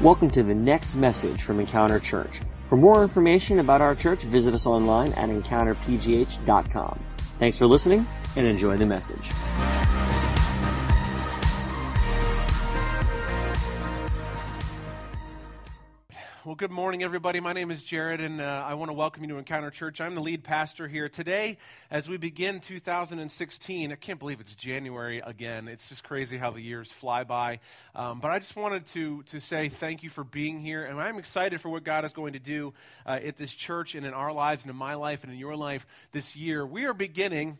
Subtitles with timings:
[0.00, 2.40] Welcome to the next message from Encounter Church.
[2.70, 7.00] For more information about our church, visit us online at encounterpgh.com.
[7.38, 9.30] Thanks for listening and enjoy the message.
[16.50, 17.38] Well, good morning, everybody.
[17.38, 20.00] My name is Jared, and uh, I want to welcome you to Encounter Church.
[20.00, 21.08] I'm the lead pastor here.
[21.08, 21.58] Today,
[21.92, 25.68] as we begin 2016, I can't believe it's January again.
[25.68, 27.60] It's just crazy how the years fly by.
[27.94, 31.18] Um, but I just wanted to, to say thank you for being here, and I'm
[31.18, 32.74] excited for what God is going to do
[33.06, 35.54] uh, at this church and in our lives and in my life and in your
[35.54, 36.66] life this year.
[36.66, 37.58] We are beginning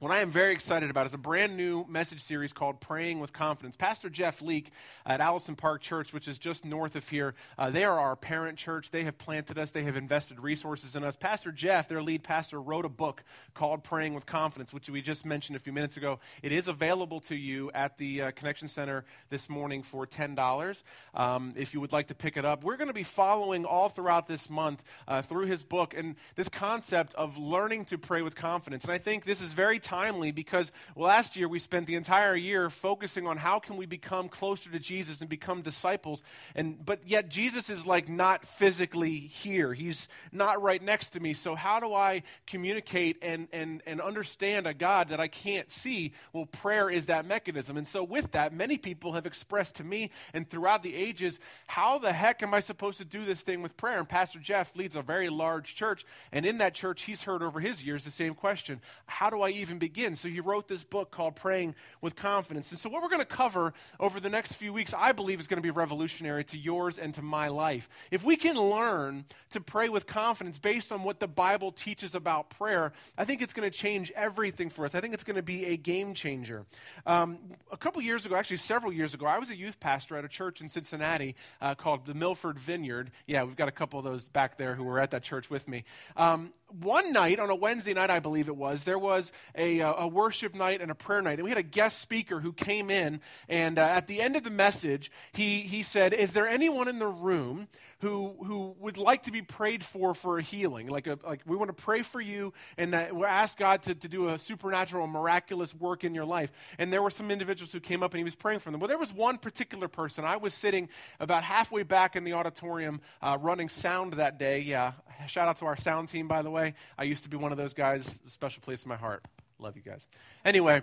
[0.00, 3.34] what I am very excited about is a brand new message series called Praying with
[3.34, 3.76] Confidence.
[3.76, 4.70] Pastor Jeff Leake
[5.04, 8.56] at Allison Park Church, which is just north of here, uh, they are our parent
[8.56, 8.90] church.
[8.90, 11.16] They have planted us, they have invested resources in us.
[11.16, 13.22] Pastor Jeff, their lead pastor, wrote a book
[13.52, 16.18] called Praying with Confidence, which we just mentioned a few minutes ago.
[16.42, 21.52] It is available to you at the uh, Connection Center this morning for $10 um,
[21.56, 22.64] if you would like to pick it up.
[22.64, 26.48] We're going to be following all throughout this month uh, through his book and this
[26.48, 28.84] concept of learning to pray with confidence.
[28.84, 32.70] And I think this is very timely because last year we spent the entire year
[32.70, 36.22] focusing on how can we become closer to Jesus and become disciples.
[36.54, 39.74] And but yet Jesus is like not physically here.
[39.74, 41.34] He's not right next to me.
[41.34, 46.12] So how do I communicate and and and understand a God that I can't see?
[46.32, 47.76] Well, prayer is that mechanism.
[47.76, 51.98] And so with that, many people have expressed to me and throughout the ages, how
[51.98, 53.98] the heck am I supposed to do this thing with prayer?
[53.98, 57.58] And Pastor Jeff leads a very large church, and in that church he's heard over
[57.58, 58.80] his years the same question.
[59.06, 60.14] How do I even begin?
[60.14, 62.70] So he wrote this book called Praying with Confidence.
[62.70, 65.48] And so, what we're going to cover over the next few weeks, I believe, is
[65.48, 67.88] going to be revolutionary to yours and to my life.
[68.12, 72.50] If we can learn to pray with confidence based on what the Bible teaches about
[72.50, 74.94] prayer, I think it's going to change everything for us.
[74.94, 76.64] I think it's going to be a game changer.
[77.06, 77.38] Um,
[77.72, 80.28] a couple years ago, actually, several years ago, I was a youth pastor at a
[80.28, 83.10] church in Cincinnati uh, called the Milford Vineyard.
[83.26, 85.66] Yeah, we've got a couple of those back there who were at that church with
[85.66, 85.84] me.
[86.16, 90.04] Um, one night, on a Wednesday night, I believe it was, there was a, uh,
[90.04, 91.34] a worship night and a prayer night.
[91.34, 94.44] And we had a guest speaker who came in, and uh, at the end of
[94.44, 97.68] the message, he, he said, Is there anyone in the room
[98.00, 100.88] who, who would like to be prayed for for a healing?
[100.88, 103.94] Like, a, like we want to pray for you and that we ask God to,
[103.94, 106.50] to do a supernatural, miraculous work in your life.
[106.78, 108.80] And there were some individuals who came up and he was praying for them.
[108.80, 110.24] Well, there was one particular person.
[110.24, 114.60] I was sitting about halfway back in the auditorium uh, running sound that day.
[114.60, 114.92] Yeah,
[115.26, 116.74] shout out to our sound team, by the way.
[116.98, 119.24] I used to be one of those guys, special place in my heart.
[119.58, 120.06] Love you guys.
[120.44, 120.80] Anyway,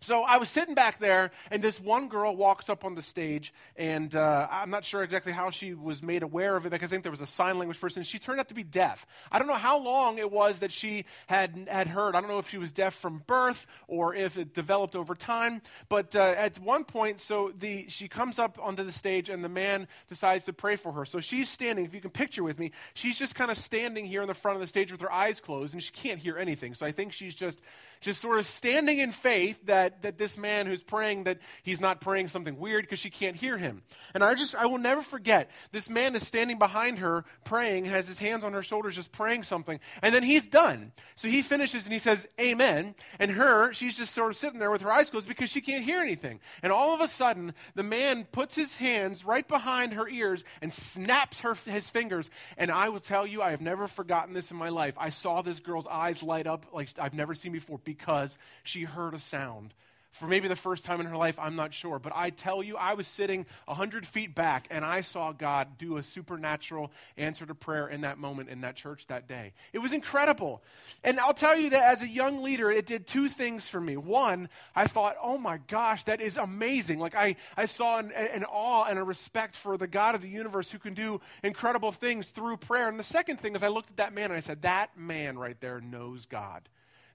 [0.00, 3.52] so I was sitting back there, and this one girl walks up on the stage,
[3.76, 6.90] and uh, I'm not sure exactly how she was made aware of it because I
[6.90, 8.02] think there was a sign language person.
[8.02, 9.06] She turned out to be deaf.
[9.30, 12.16] I don't know how long it was that she had had heard.
[12.16, 15.60] I don't know if she was deaf from birth or if it developed over time.
[15.88, 19.48] But uh, at one point, so the she comes up onto the stage, and the
[19.48, 21.04] man decides to pray for her.
[21.04, 21.84] So she's standing.
[21.84, 24.56] If you can picture with me, she's just kind of standing here in the front
[24.56, 26.74] of the stage with her eyes closed, and she can't hear anything.
[26.74, 27.60] So I think she's just
[28.00, 32.00] just sort of standing in faith that, that this man who's praying, that he's not
[32.00, 33.82] praying something weird because she can't hear him.
[34.14, 38.08] And I just, I will never forget, this man is standing behind her praying, has
[38.08, 39.78] his hands on her shoulders just praying something.
[40.02, 40.92] And then he's done.
[41.14, 42.94] So he finishes and he says, Amen.
[43.18, 45.84] And her, she's just sort of sitting there with her eyes closed because she can't
[45.84, 46.40] hear anything.
[46.62, 50.72] And all of a sudden, the man puts his hands right behind her ears and
[50.72, 52.30] snaps her, his fingers.
[52.56, 54.94] And I will tell you, I have never forgotten this in my life.
[54.96, 59.14] I saw this girl's eyes light up like I've never seen before because she heard
[59.14, 59.74] a sound.
[60.12, 62.00] For maybe the first time in her life, I'm not sure.
[62.00, 65.98] But I tell you, I was sitting 100 feet back and I saw God do
[65.98, 69.52] a supernatural answer to prayer in that moment in that church that day.
[69.72, 70.62] It was incredible.
[71.04, 73.96] And I'll tell you that as a young leader, it did two things for me.
[73.96, 76.98] One, I thought, oh my gosh, that is amazing.
[76.98, 80.28] Like I, I saw an, an awe and a respect for the God of the
[80.28, 82.88] universe who can do incredible things through prayer.
[82.88, 85.38] And the second thing is I looked at that man and I said, that man
[85.38, 86.68] right there knows God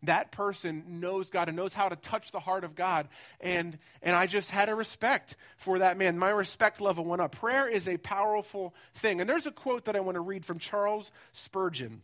[0.08, 3.08] that person knows God and knows how to touch the heart of God.
[3.40, 6.18] And, and I just had a respect for that man.
[6.18, 7.34] My respect level went up.
[7.34, 9.22] Prayer is a powerful thing.
[9.22, 12.02] And there's a quote that I want to read from Charles Spurgeon.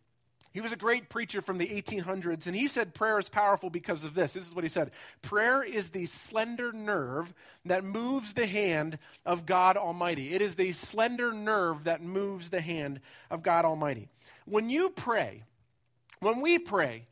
[0.53, 4.03] He was a great preacher from the 1800s, and he said prayer is powerful because
[4.03, 4.33] of this.
[4.33, 7.33] This is what he said Prayer is the slender nerve
[7.65, 10.33] that moves the hand of God Almighty.
[10.33, 13.00] It is the slender nerve that moves the hand
[13.30, 14.09] of God Almighty.
[14.45, 15.44] When you pray,
[16.19, 17.07] when we pray,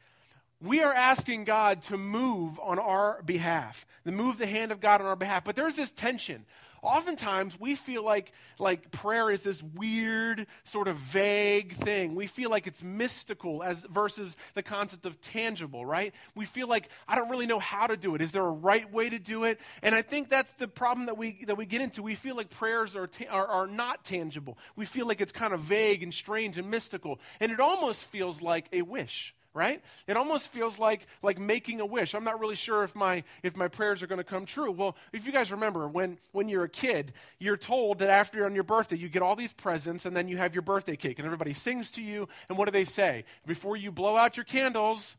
[0.62, 5.00] we are asking God to move on our behalf, to move the hand of God
[5.02, 5.44] on our behalf.
[5.46, 6.46] But there's this tension.
[6.82, 12.16] oftentimes we feel like, like prayer is this weird, sort of vague thing.
[12.16, 16.14] We feel like it's mystical as versus the concept of tangible, right?
[16.36, 18.22] We feel like I don't really know how to do it.
[18.22, 19.60] Is there a right way to do it?
[19.82, 22.02] And I think that's the problem that we that we get into.
[22.02, 24.58] We feel like prayers are, ta- are, are not tangible.
[24.76, 27.20] We feel like it's kind of vague and strange and mystical.
[27.40, 31.86] And it almost feels like a wish right it almost feels like like making a
[31.86, 34.72] wish i'm not really sure if my if my prayers are going to come true
[34.72, 38.54] well if you guys remember when when you're a kid you're told that after on
[38.54, 41.26] your birthday you get all these presents and then you have your birthday cake and
[41.26, 45.16] everybody sings to you and what do they say before you blow out your candles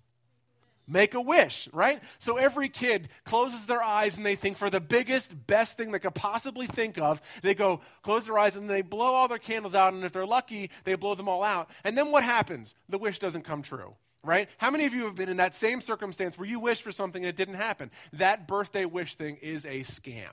[0.91, 2.00] make a wish, right?
[2.19, 5.99] So every kid closes their eyes and they think for the biggest, best thing they
[5.99, 7.23] could possibly think of.
[7.43, 9.94] They go, close their eyes and they blow all their candles out.
[9.94, 11.71] And if they're lucky, they blow them all out.
[11.85, 12.75] And then what happens?
[12.88, 13.94] The wish doesn't come true.
[14.22, 14.49] Right?
[14.58, 17.22] How many of you have been in that same circumstance where you wished for something
[17.22, 17.90] and it didn't happen?
[18.12, 20.32] That birthday wish thing is a scam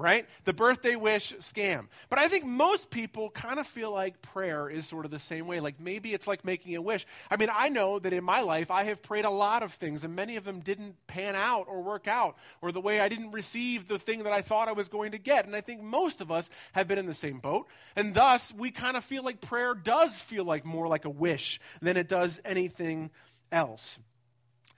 [0.00, 0.26] right?
[0.44, 1.88] The birthday wish scam.
[2.08, 5.46] But I think most people kind of feel like prayer is sort of the same
[5.46, 5.60] way.
[5.60, 7.06] Like maybe it's like making a wish.
[7.30, 10.02] I mean, I know that in my life I have prayed a lot of things,
[10.02, 13.32] and many of them didn't pan out or work out, or the way I didn't
[13.32, 15.46] receive the thing that I thought I was going to get.
[15.46, 17.66] And I think most of us have been in the same boat.
[17.94, 21.60] And thus, we kind of feel like prayer does feel like more like a wish
[21.82, 23.10] than it does anything
[23.52, 23.98] else.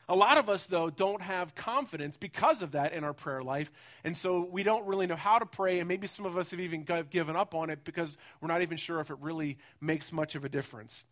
[0.09, 3.71] A lot of us, though, don't have confidence because of that in our prayer life.
[4.05, 5.79] And so we don't really know how to pray.
[5.79, 8.77] And maybe some of us have even given up on it because we're not even
[8.77, 11.05] sure if it really makes much of a difference.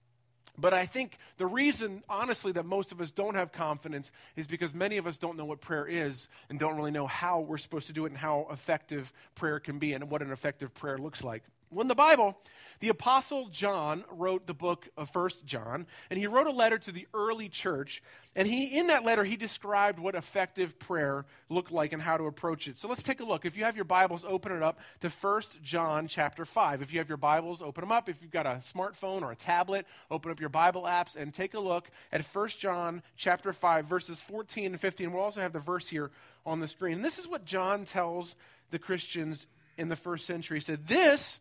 [0.58, 4.75] But I think the reason, honestly, that most of us don't have confidence is because
[4.75, 7.87] many of us don't know what prayer is and don't really know how we're supposed
[7.87, 11.22] to do it and how effective prayer can be and what an effective prayer looks
[11.22, 11.44] like.
[11.72, 12.37] When the Bible,
[12.81, 16.90] the Apostle John wrote the book of First John, and he wrote a letter to
[16.90, 18.02] the early church.
[18.34, 22.25] And he, in that letter, he described what effective prayer looked like and how to
[22.25, 22.76] approach it.
[22.76, 23.46] So let's take a look.
[23.46, 26.82] If you have your Bibles, open it up to First John chapter 5.
[26.82, 28.08] If you have your Bibles, open them up.
[28.08, 31.55] If you've got a smartphone or a tablet, open up your Bible apps and take
[31.55, 35.12] a look at First John chapter 5, verses 14 and 15.
[35.12, 36.11] We'll also have the verse here
[36.44, 36.94] on the screen.
[36.94, 38.34] And this is what John tells
[38.73, 39.46] the Christians
[39.78, 40.58] in the first century.
[40.58, 41.38] He said, This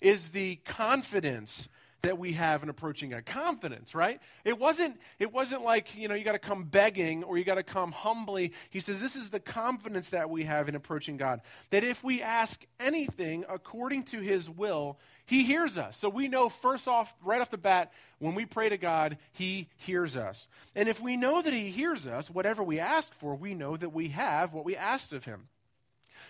[0.00, 1.68] is the confidence
[2.02, 3.26] that we have in approaching God.
[3.26, 4.20] Confidence, right?
[4.44, 7.56] It wasn't, it wasn't like, you know, you got to come begging or you got
[7.56, 8.52] to come humbly.
[8.70, 11.42] He says this is the confidence that we have in approaching God.
[11.70, 15.96] That if we ask anything according to his will, he hears us.
[15.96, 19.68] So we know first off, right off the bat, when we pray to God, he
[19.76, 20.48] hears us.
[20.74, 23.92] And if we know that he hears us, whatever we ask for, we know that
[23.92, 25.48] we have what we asked of him.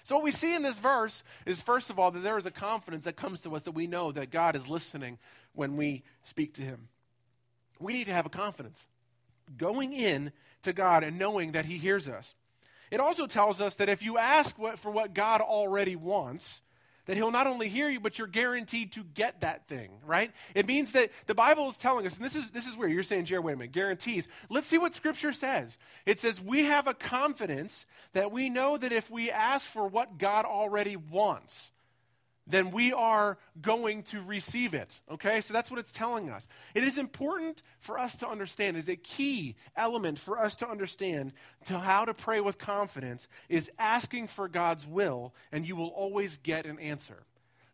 [0.02, 2.50] So, what we see in this verse is, first of all, that there is a
[2.50, 5.18] confidence that comes to us that we know that God is listening
[5.54, 6.88] when we speak to Him.
[7.78, 8.86] We need to have a confidence
[9.56, 10.32] going in
[10.62, 12.34] to God and knowing that He hears us.
[12.90, 16.60] It also tells us that if you ask what, for what God already wants,
[17.10, 20.30] that he'll not only hear you, but you're guaranteed to get that thing, right?
[20.54, 23.02] It means that the Bible is telling us, and this is, this is where you're
[23.02, 24.28] saying, Jared, wait a minute, guarantees.
[24.48, 25.76] Let's see what Scripture says.
[26.06, 30.18] It says, we have a confidence that we know that if we ask for what
[30.18, 31.72] God already wants,
[32.50, 35.00] then we are going to receive it.
[35.10, 35.40] Okay?
[35.40, 36.46] So that's what it's telling us.
[36.74, 41.32] It is important for us to understand, is a key element for us to understand
[41.66, 46.36] to how to pray with confidence is asking for God's will, and you will always
[46.38, 47.24] get an answer.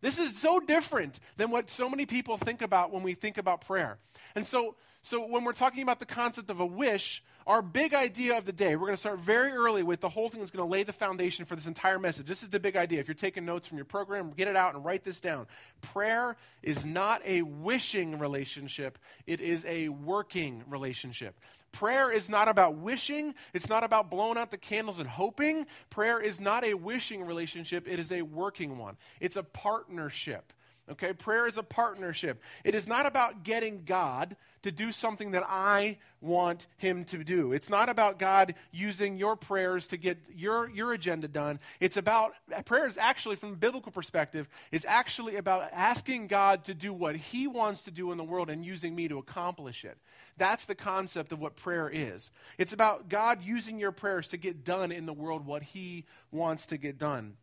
[0.00, 3.62] This is so different than what so many people think about when we think about
[3.62, 3.98] prayer.
[4.34, 8.36] And so, so when we're talking about the concept of a wish, our big idea
[8.36, 10.66] of the day, we're going to start very early with the whole thing that's going
[10.66, 12.26] to lay the foundation for this entire message.
[12.26, 12.98] This is the big idea.
[12.98, 15.46] If you're taking notes from your program, get it out and write this down.
[15.80, 21.38] Prayer is not a wishing relationship, it is a working relationship.
[21.72, 23.34] Prayer is not about wishing.
[23.52, 25.66] It's not about blowing out the candles and hoping.
[25.90, 27.86] Prayer is not a wishing relationship.
[27.86, 28.96] It is a working one.
[29.20, 30.54] It's a partnership.
[30.88, 32.40] Okay, prayer is a partnership.
[32.62, 37.52] It is not about getting God to do something that I want him to do.
[37.52, 41.58] It's not about God using your prayers to get your, your agenda done.
[41.80, 46.74] It's about prayer is actually from a biblical perspective is actually about asking God to
[46.74, 49.98] do what he wants to do in the world and using me to accomplish it.
[50.36, 52.30] That's the concept of what prayer is.
[52.58, 56.66] It's about God using your prayers to get done in the world what he wants
[56.66, 57.36] to get done.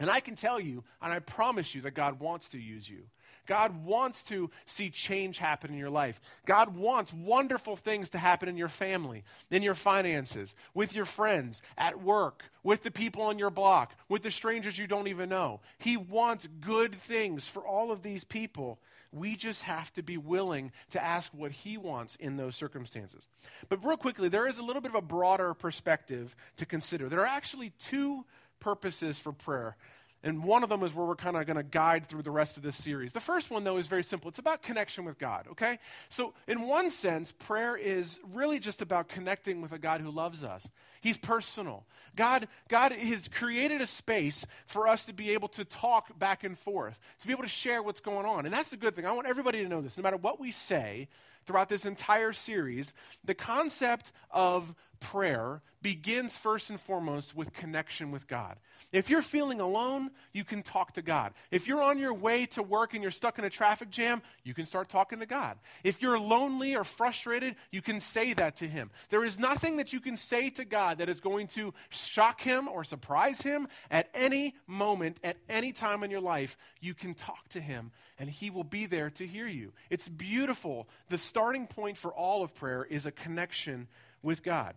[0.00, 3.04] And I can tell you, and I promise you, that God wants to use you.
[3.46, 6.20] God wants to see change happen in your life.
[6.46, 11.60] God wants wonderful things to happen in your family, in your finances, with your friends,
[11.76, 15.60] at work, with the people on your block, with the strangers you don't even know.
[15.78, 18.80] He wants good things for all of these people.
[19.12, 23.28] We just have to be willing to ask what He wants in those circumstances.
[23.68, 27.08] But, real quickly, there is a little bit of a broader perspective to consider.
[27.08, 28.24] There are actually two
[28.60, 29.76] purposes for prayer.
[30.24, 32.56] And one of them is where we're kind of going to guide through the rest
[32.56, 33.12] of this series.
[33.12, 34.30] The first one, though, is very simple.
[34.30, 35.78] It's about connection with God, okay?
[36.08, 40.42] So, in one sense, prayer is really just about connecting with a God who loves
[40.42, 40.66] us.
[41.02, 41.84] He's personal.
[42.16, 46.58] God, God has created a space for us to be able to talk back and
[46.58, 48.46] forth, to be able to share what's going on.
[48.46, 49.04] And that's the good thing.
[49.04, 49.98] I want everybody to know this.
[49.98, 51.08] No matter what we say
[51.44, 52.94] throughout this entire series,
[53.24, 58.56] the concept of prayer begins first and foremost with connection with God.
[58.90, 61.34] If you're feeling alone, you can talk to God.
[61.50, 64.54] If you're on your way to work and you're stuck in a traffic jam, you
[64.54, 65.58] can start talking to God.
[65.82, 68.90] If you're lonely or frustrated, you can say that to Him.
[69.10, 72.66] There is nothing that you can say to God that is going to shock Him
[72.66, 76.56] or surprise Him at any moment, at any time in your life.
[76.80, 79.74] You can talk to Him and He will be there to hear you.
[79.90, 80.88] It's beautiful.
[81.10, 83.86] The starting point for all of prayer is a connection
[84.22, 84.74] with God.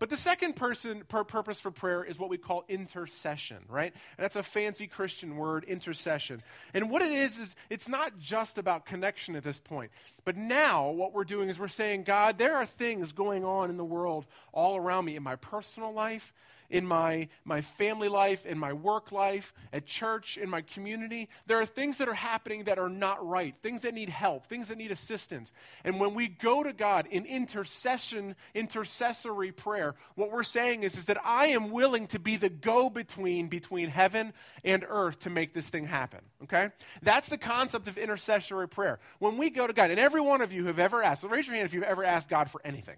[0.00, 3.92] But the second person, per purpose for prayer is what we call intercession, right?
[4.16, 6.42] And that's a fancy Christian word, intercession.
[6.72, 9.90] And what it is, is it's not just about connection at this point.
[10.24, 13.76] But now what we're doing is we're saying, God, there are things going on in
[13.76, 16.32] the world all around me in my personal life,
[16.70, 21.28] in my, my family life, in my work life, at church, in my community.
[21.46, 24.68] There are things that are happening that are not right, things that need help, things
[24.68, 25.52] that need assistance.
[25.84, 31.06] And when we go to God in intercession, intercessory prayer, what we're saying is, is
[31.06, 34.32] that I am willing to be the go between between heaven
[34.64, 36.20] and earth to make this thing happen.
[36.44, 36.70] Okay?
[37.02, 39.00] That's the concept of intercessory prayer.
[39.18, 41.46] When we go to God, and every one of you have ever asked, so raise
[41.46, 42.96] your hand if you've ever asked God for anything.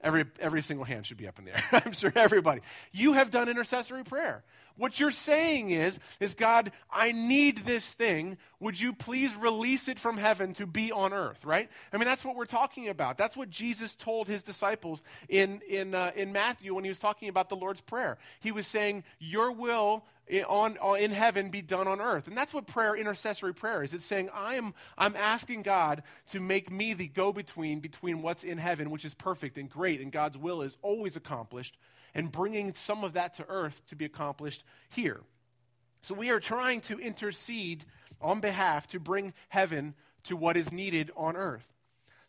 [0.00, 1.64] Every, every single hand should be up in the air.
[1.84, 2.60] I'm sure everybody.
[2.92, 4.44] You have done intercessory prayer.
[4.78, 8.38] What you're saying is, is God, I need this thing.
[8.60, 11.68] Would you please release it from heaven to be on earth, right?
[11.92, 13.18] I mean, that's what we're talking about.
[13.18, 17.28] That's what Jesus told his disciples in, in, uh, in Matthew when he was talking
[17.28, 18.18] about the Lord's Prayer.
[18.40, 20.04] He was saying, Your will
[20.48, 22.28] on, on, in heaven be done on earth.
[22.28, 23.92] And that's what prayer, intercessory prayer is.
[23.92, 28.58] It's saying, I'm, I'm asking God to make me the go between between what's in
[28.58, 31.76] heaven, which is perfect and great, and God's will is always accomplished,
[32.14, 35.20] and bringing some of that to earth to be accomplished here.
[36.02, 37.84] So we are trying to intercede
[38.20, 41.72] on behalf to bring heaven to what is needed on earth.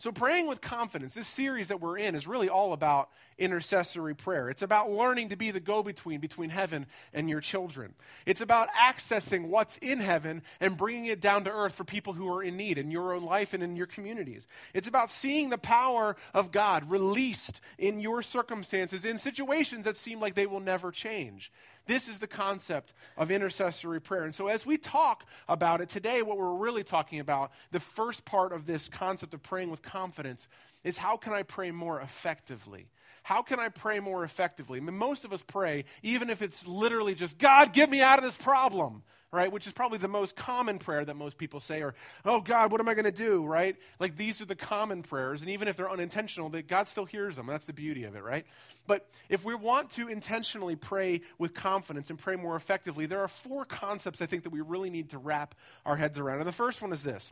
[0.01, 4.49] So, praying with confidence, this series that we're in is really all about intercessory prayer.
[4.49, 7.93] It's about learning to be the go between between heaven and your children.
[8.25, 12.33] It's about accessing what's in heaven and bringing it down to earth for people who
[12.33, 14.47] are in need in your own life and in your communities.
[14.73, 20.21] It's about seeing the power of God released in your circumstances in situations that seem
[20.21, 21.51] like they will never change.
[21.89, 24.23] This is the concept of intercessory prayer.
[24.23, 28.25] And so, as we talk about it today, what we're really talking about, the first
[28.25, 30.47] part of this concept of praying with confidence,
[30.83, 32.89] is how can I pray more effectively?
[33.29, 34.79] How can I pray more effectively?
[34.79, 38.17] I mean, most of us pray, even if it's literally just, God, get me out
[38.17, 39.51] of this problem right?
[39.51, 41.93] Which is probably the most common prayer that most people say, or,
[42.25, 43.75] oh God, what am I going to do, right?
[43.99, 47.35] Like these are the common prayers, and even if they're unintentional, that God still hears
[47.35, 47.45] them.
[47.45, 48.43] That's the beauty of it, right?
[48.87, 53.27] But if we want to intentionally pray with confidence and pray more effectively, there are
[53.27, 55.53] four concepts I think that we really need to wrap
[55.85, 56.39] our heads around.
[56.39, 57.31] And the first one is this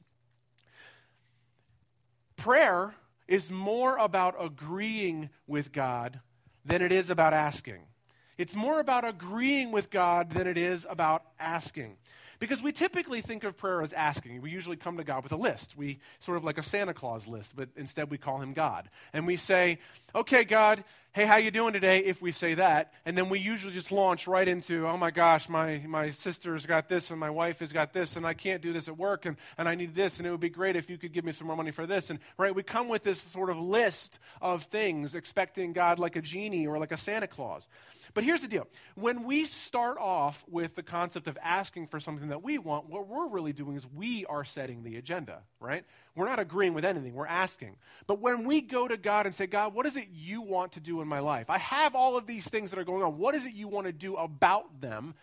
[2.36, 2.94] prayer
[3.28, 6.20] is more about agreeing with God
[6.66, 7.84] than it is about asking.
[8.38, 11.98] It's more about agreeing with God than it is about asking.
[12.40, 14.42] Because we typically think of prayer as asking.
[14.42, 15.76] We usually come to God with a list.
[15.76, 18.90] We sort of like a Santa Claus list, but instead we call him God.
[19.12, 19.80] And we say,
[20.18, 23.72] "Okay, God, hey, how you doing today?" if we say that, and then we usually
[23.72, 27.60] just launch right into, "Oh my gosh, my my sister's got this and my wife
[27.60, 30.18] has got this and I can't do this at work and and I need this
[30.18, 32.10] and it would be great if you could give me some more money for this."
[32.10, 36.22] And right, we come with this sort of list of things expecting God like a
[36.22, 37.68] genie or like a Santa Claus.
[38.16, 38.68] But here's the deal.
[38.96, 43.08] When we start off with the concept of asking for something that we want, what
[43.08, 45.86] we're really doing is we are setting the agenda, right?
[46.18, 47.78] We're not agreeing with anything, we're asking.
[48.08, 50.80] But when we go to God and say, God, what is it you want to
[50.80, 51.50] do in my life?
[51.50, 53.18] I have all of these things that are going on.
[53.18, 55.14] What is it you want to do about them?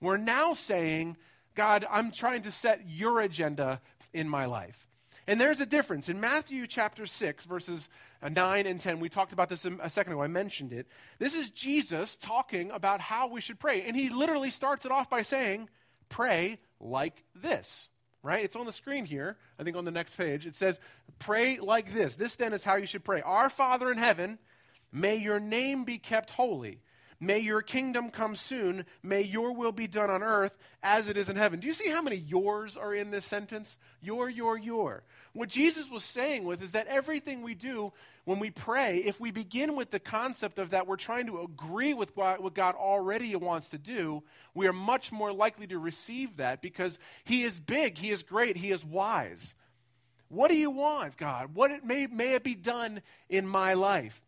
[0.00, 1.16] We're now saying,
[1.56, 3.80] God, I'm trying to set your agenda
[4.12, 4.86] in my life.
[5.26, 6.08] And there's a difference.
[6.08, 7.88] In Matthew chapter 6, verses
[8.22, 10.22] uh, 9 and 10, we talked about this a second ago.
[10.22, 10.86] I mentioned it.
[11.18, 13.82] This is Jesus talking about how we should pray.
[13.82, 15.68] And he literally starts it off by saying,
[16.10, 17.88] Pray like this.
[18.24, 18.42] Right?
[18.42, 19.36] It's on the screen here.
[19.58, 20.46] I think on the next page.
[20.46, 20.80] It says,
[21.18, 22.16] Pray like this.
[22.16, 24.38] This then is how you should pray Our Father in heaven,
[24.90, 26.80] may your name be kept holy.
[27.20, 28.86] May your kingdom come soon.
[29.02, 31.60] May your will be done on earth as it is in heaven.
[31.60, 33.78] Do you see how many yours are in this sentence?
[34.00, 35.04] Your, your, your.
[35.34, 37.92] What Jesus was saying with is that everything we do
[38.24, 41.92] when we pray, if we begin with the concept of that we're trying to agree
[41.92, 44.22] with what God already wants to do,
[44.54, 48.56] we are much more likely to receive that because He is big, He is great,
[48.56, 49.54] He is wise.
[50.28, 51.54] What do you want, God?
[51.54, 54.22] What it may, may it be done in my life?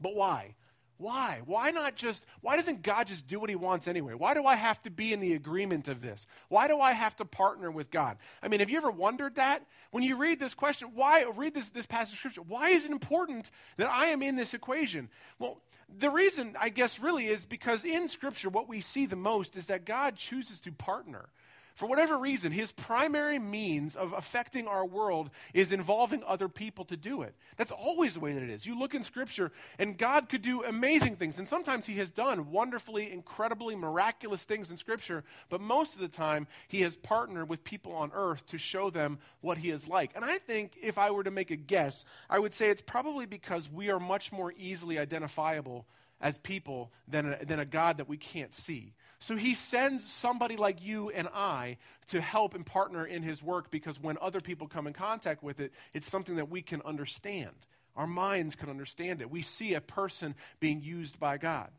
[0.00, 0.54] But why?
[0.98, 1.40] Why?
[1.44, 4.14] Why not just, why doesn't God just do what he wants anyway?
[4.14, 6.26] Why do I have to be in the agreement of this?
[6.48, 8.18] Why do I have to partner with God?
[8.42, 9.66] I mean, have you ever wondered that?
[9.90, 12.92] When you read this question, why, read this, this passage of Scripture, why is it
[12.92, 15.08] important that I am in this equation?
[15.38, 15.60] Well,
[15.98, 19.66] the reason, I guess, really is because in Scripture, what we see the most is
[19.66, 21.28] that God chooses to partner.
[21.74, 26.96] For whatever reason, his primary means of affecting our world is involving other people to
[26.96, 27.34] do it.
[27.56, 28.66] That's always the way that it is.
[28.66, 31.38] You look in Scripture, and God could do amazing things.
[31.38, 36.08] And sometimes he has done wonderfully, incredibly, miraculous things in Scripture, but most of the
[36.08, 40.12] time, he has partnered with people on earth to show them what he is like.
[40.14, 43.26] And I think if I were to make a guess, I would say it's probably
[43.26, 45.86] because we are much more easily identifiable
[46.20, 48.94] as people than a, than a God that we can't see.
[49.22, 51.76] So he sends somebody like you and I
[52.08, 55.60] to help and partner in his work because when other people come in contact with
[55.60, 57.54] it, it's something that we can understand.
[57.94, 59.30] Our minds can understand it.
[59.30, 61.70] We see a person being used by God.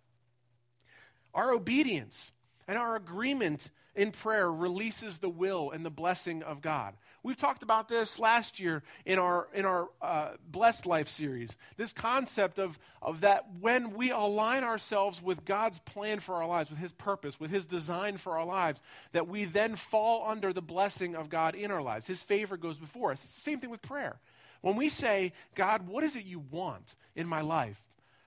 [1.34, 2.32] Our obedience
[2.66, 6.96] and our agreement in prayer releases the will and the blessing of God.
[7.26, 11.56] We've talked about this last year in our, in our uh, Blessed Life series.
[11.78, 16.70] This concept of, of that when we align ourselves with God's plan for our lives,
[16.70, 18.82] with His purpose, with His design for our lives,
[19.14, 22.08] that we then fall under the blessing of God in our lives.
[22.08, 23.24] His favor goes before us.
[23.24, 24.20] It's the same thing with prayer.
[24.60, 27.82] When we say, God, what is it you want in my life?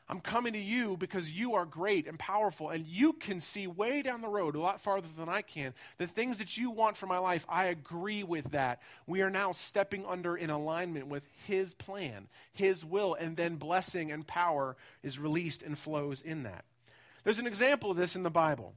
[0.09, 4.03] I'm coming to you because you are great and powerful, and you can see way
[4.03, 7.07] down the road, a lot farther than I can, the things that you want for
[7.07, 7.45] my life.
[7.49, 8.81] I agree with that.
[9.07, 14.13] We are now stepping under in alignment with His plan, His will, and then blessing
[14.13, 16.65] and power is released and flows in that.
[17.25, 18.75] There's an example of this in the Bible.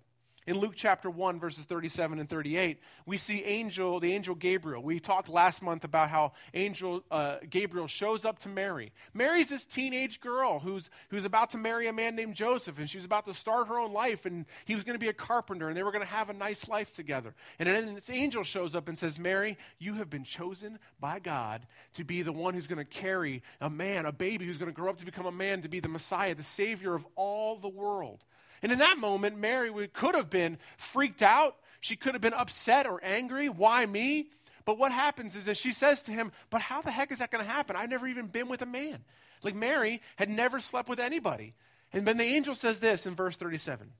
[0.50, 4.82] In Luke chapter 1, verses 37 and 38, we see angel, the angel Gabriel.
[4.82, 8.92] We talked last month about how angel uh, Gabriel shows up to Mary.
[9.14, 12.98] Mary's this teenage girl who's, who's about to marry a man named Joseph, and she
[12.98, 15.68] was about to start her own life, and he was going to be a carpenter,
[15.68, 17.36] and they were going to have a nice life together.
[17.60, 21.68] And then this angel shows up and says, Mary, you have been chosen by God
[21.94, 24.76] to be the one who's going to carry a man, a baby who's going to
[24.76, 27.70] grow up to become a man, to be the Messiah, the Savior of all the
[27.70, 28.24] world.
[28.62, 31.56] And in that moment, Mary could have been freaked out.
[31.82, 33.48] She could have been upset or angry.
[33.48, 34.30] Why me?
[34.66, 37.32] But what happens is that she says to him, But how the heck is that
[37.32, 37.76] going to happen?
[37.76, 39.04] I've never even been with a man.
[39.42, 41.56] Like Mary had never slept with anybody.
[41.94, 43.92] And then the angel says this in verse 37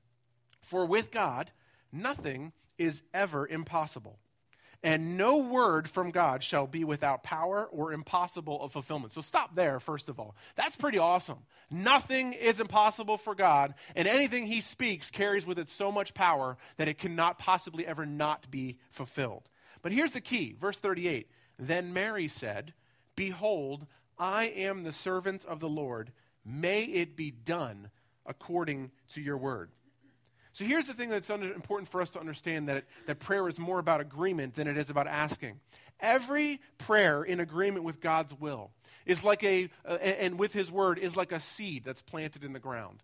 [0.60, 1.50] For with God,
[1.90, 4.18] nothing is ever impossible
[4.82, 9.12] and no word from God shall be without power or impossible of fulfillment.
[9.12, 10.34] So stop there, first of all.
[10.56, 11.38] That's pretty awesome.
[11.70, 16.56] Nothing is impossible for God, and anything he speaks carries with it so much power
[16.78, 19.48] that it cannot possibly ever not be fulfilled.
[19.82, 22.72] But here's the key verse 38 Then Mary said,
[23.16, 23.86] Behold,
[24.18, 26.12] I am the servant of the Lord.
[26.44, 27.90] May it be done
[28.24, 29.70] according to your word.
[30.60, 33.78] So here's the thing that's important for us to understand that, that prayer is more
[33.78, 35.58] about agreement than it is about asking.
[36.00, 38.70] Every prayer in agreement with God's will
[39.06, 42.52] is like a, uh, and with His word, is like a seed that's planted in
[42.52, 43.02] the ground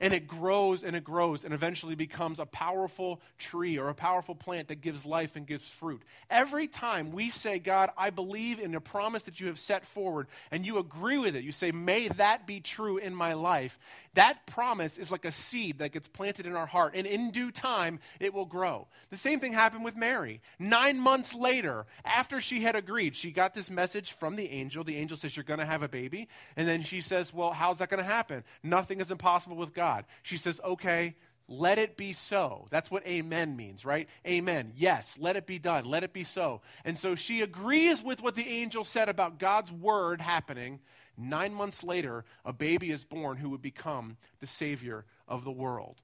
[0.00, 4.34] and it grows and it grows and eventually becomes a powerful tree or a powerful
[4.34, 6.02] plant that gives life and gives fruit.
[6.28, 10.26] Every time we say, God, I believe in the promise that you have set forward,
[10.50, 13.78] and you agree with it, you say, May that be true in my life,
[14.14, 17.50] that promise is like a seed that gets planted in our heart, and in due
[17.50, 18.86] time, it will grow.
[19.10, 20.40] The same thing happened with Mary.
[20.58, 24.84] Nine months later, after she had agreed, she got this message from the angel.
[24.84, 26.28] The angel says, You're going to have a baby.
[26.56, 28.44] And then she says, Well, how's that going to happen?
[28.62, 29.83] Nothing is impossible with God.
[30.22, 31.14] She says, Okay,
[31.46, 32.68] let it be so.
[32.70, 34.08] That's what amen means, right?
[34.26, 34.72] Amen.
[34.76, 35.84] Yes, let it be done.
[35.84, 36.62] Let it be so.
[36.84, 40.80] And so she agrees with what the angel said about God's word happening.
[41.18, 46.00] Nine months later, a baby is born who would become the Savior of the world.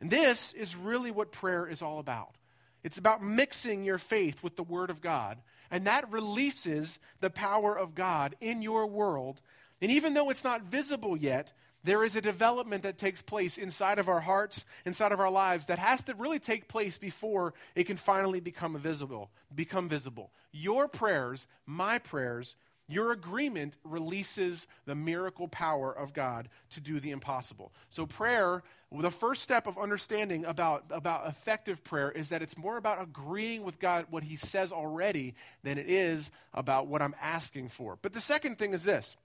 [0.00, 2.34] And this is really what prayer is all about.
[2.82, 5.38] It's about mixing your faith with the Word of God,
[5.70, 9.40] and that releases the power of God in your world.
[9.80, 11.52] And even though it's not visible yet,
[11.84, 15.66] there is a development that takes place inside of our hearts, inside of our lives,
[15.66, 19.30] that has to really take place before it can finally become visible.
[19.54, 20.30] Become visible.
[20.50, 27.12] Your prayers, my prayers, Your agreement releases the miracle power of God to do the
[27.12, 27.72] impossible.
[27.88, 32.76] So, prayer, the first step of understanding about, about effective prayer is that it's more
[32.76, 37.70] about agreeing with God, what He says already, than it is about what I'm asking
[37.70, 37.98] for.
[38.02, 39.16] But the second thing is this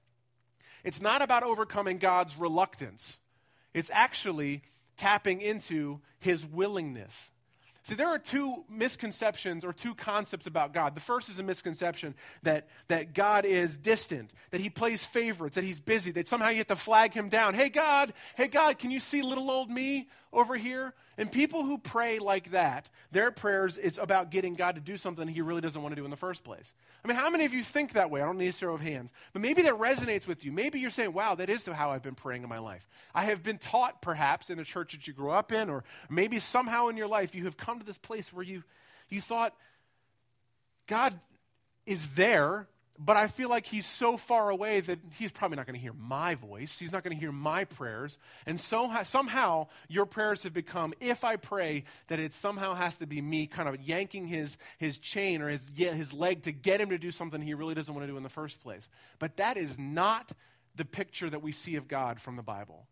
[0.83, 3.19] it's not about overcoming God's reluctance,
[3.73, 4.63] it's actually
[4.97, 7.31] tapping into His willingness.
[7.83, 10.93] See, there are two misconceptions or two concepts about God.
[10.93, 12.13] The first is a misconception
[12.43, 16.57] that, that God is distant, that he plays favorites, that he's busy, that somehow you
[16.57, 17.55] have to flag him down.
[17.55, 20.93] Hey, God, hey, God, can you see little old me over here?
[21.17, 25.27] And people who pray like that, their prayers is about getting God to do something
[25.27, 26.73] he really doesn't want to do in the first place.
[27.03, 28.21] I mean, how many of you think that way?
[28.21, 29.11] I don't need a show of hands.
[29.33, 30.51] But maybe that resonates with you.
[30.51, 32.87] Maybe you're saying, wow, that is how I've been praying in my life.
[33.13, 36.39] I have been taught, perhaps, in a church that you grew up in, or maybe
[36.39, 38.63] somehow in your life you have come to this place where you,
[39.09, 39.53] you thought,
[40.87, 41.19] God
[41.85, 42.67] is there,
[43.01, 45.93] but I feel like he's so far away that he's probably not going to hear
[45.93, 46.77] my voice.
[46.77, 48.17] He's not going to hear my prayers.
[48.45, 53.07] And so somehow your prayers have become, if I pray, that it somehow has to
[53.07, 56.89] be me kind of yanking his, his chain or his, his leg to get him
[56.89, 58.89] to do something he really doesn't want to do in the first place.
[59.17, 60.33] But that is not
[60.75, 62.85] the picture that we see of God from the Bible.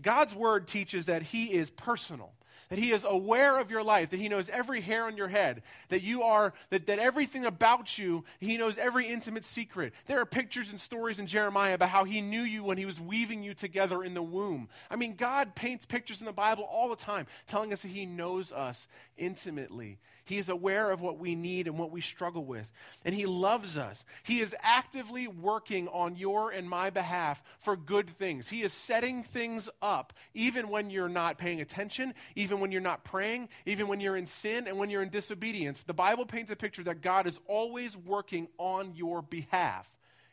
[0.00, 2.32] God's word teaches that he is personal
[2.72, 5.62] that He is aware of your life, that He knows every hair on your head,
[5.90, 9.92] that you are, that, that everything about you, He knows every intimate secret.
[10.06, 12.98] There are pictures and stories in Jeremiah about how He knew you when He was
[12.98, 14.70] weaving you together in the womb.
[14.90, 18.06] I mean, God paints pictures in the Bible all the time, telling us that He
[18.06, 19.98] knows us intimately.
[20.24, 22.70] He is aware of what we need and what we struggle with.
[23.04, 24.04] And He loves us.
[24.22, 28.48] He is actively working on your and my behalf for good things.
[28.48, 33.04] He is setting things up, even when you're not paying attention, even when you're not
[33.04, 35.82] praying, even when you're in sin and when you're in disobedience.
[35.82, 39.92] The Bible paints a picture that God is always working on your behalf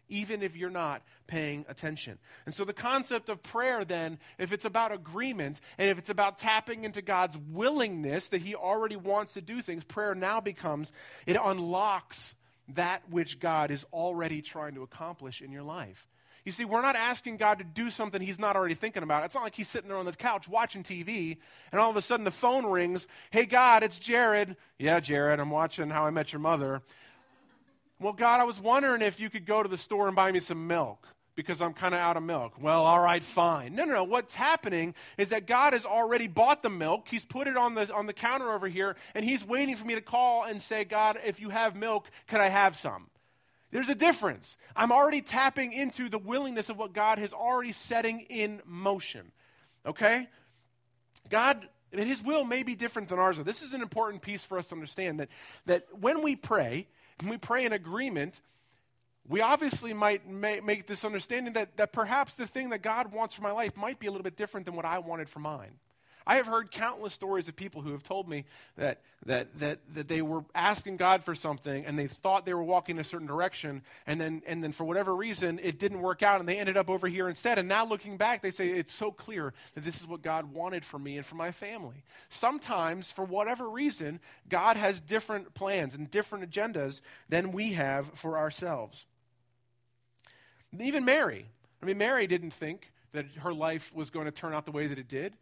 [0.09, 2.17] even if you're not paying attention.
[2.45, 6.37] And so, the concept of prayer, then, if it's about agreement and if it's about
[6.37, 10.91] tapping into God's willingness that He already wants to do things, prayer now becomes,
[11.25, 12.35] it unlocks
[12.75, 16.07] that which God is already trying to accomplish in your life.
[16.45, 19.23] You see, we're not asking God to do something He's not already thinking about.
[19.25, 21.37] It's not like He's sitting there on the couch watching TV,
[21.71, 23.07] and all of a sudden the phone rings.
[23.31, 24.55] Hey, God, it's Jared.
[24.77, 26.81] Yeah, Jared, I'm watching How I Met Your Mother.
[28.01, 30.39] Well, God, I was wondering if you could go to the store and buy me
[30.39, 32.53] some milk because I'm kind of out of milk.
[32.61, 33.75] Well, all right, fine.
[33.75, 34.03] No, no, no.
[34.05, 37.07] What's happening is that God has already bought the milk.
[37.09, 39.95] He's put it on the, on the counter over here, and He's waiting for me
[39.95, 43.07] to call and say, God, if you have milk, could I have some?
[43.71, 44.55] There's a difference.
[44.75, 49.31] I'm already tapping into the willingness of what God has already setting in motion.
[49.85, 50.27] Okay?
[51.29, 53.37] God, His will may be different than ours.
[53.39, 55.29] This is an important piece for us to understand that,
[55.67, 56.87] that when we pray,
[57.21, 58.41] when we pray in agreement,
[59.27, 63.43] we obviously might make this understanding that, that perhaps the thing that God wants for
[63.43, 65.71] my life might be a little bit different than what I wanted for mine.
[66.29, 68.45] I have heard countless stories of people who have told me
[68.77, 72.63] that, that, that, that they were asking God for something and they thought they were
[72.63, 76.21] walking in a certain direction, and then, and then for whatever reason, it didn't work
[76.21, 77.57] out and they ended up over here instead.
[77.57, 80.85] And now looking back, they say, It's so clear that this is what God wanted
[80.85, 82.03] for me and for my family.
[82.29, 88.37] Sometimes, for whatever reason, God has different plans and different agendas than we have for
[88.37, 89.07] ourselves.
[90.79, 91.47] Even Mary.
[91.81, 94.85] I mean, Mary didn't think that her life was going to turn out the way
[94.85, 95.33] that it did.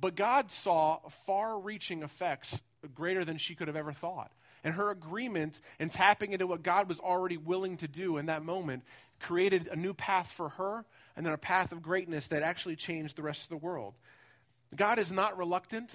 [0.00, 2.62] But God saw far reaching effects
[2.94, 4.30] greater than she could have ever thought.
[4.64, 8.42] And her agreement and tapping into what God was already willing to do in that
[8.42, 8.84] moment
[9.20, 10.84] created a new path for her
[11.16, 13.94] and then a path of greatness that actually changed the rest of the world.
[14.74, 15.94] God is not reluctant,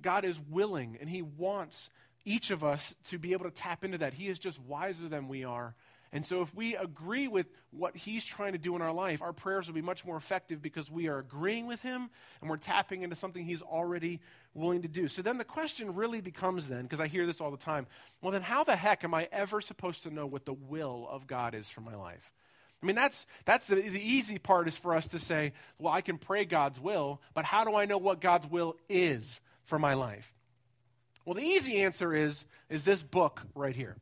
[0.00, 1.90] God is willing, and He wants
[2.24, 4.14] each of us to be able to tap into that.
[4.14, 5.74] He is just wiser than we are
[6.14, 9.32] and so, if we agree with what He's trying to do in our life, our
[9.32, 13.00] prayers will be much more effective because we are agreeing with Him and we're tapping
[13.00, 14.20] into something He's already
[14.52, 15.08] willing to do.
[15.08, 17.86] So, then the question really becomes then, because I hear this all the time
[18.20, 21.26] well, then how the heck am I ever supposed to know what the will of
[21.26, 22.30] God is for my life?
[22.82, 26.00] I mean, that's, that's the, the easy part is for us to say, well, I
[26.00, 29.94] can pray God's will, but how do I know what God's will is for my
[29.94, 30.34] life?
[31.24, 33.96] Well, the easy answer is, is this book right here.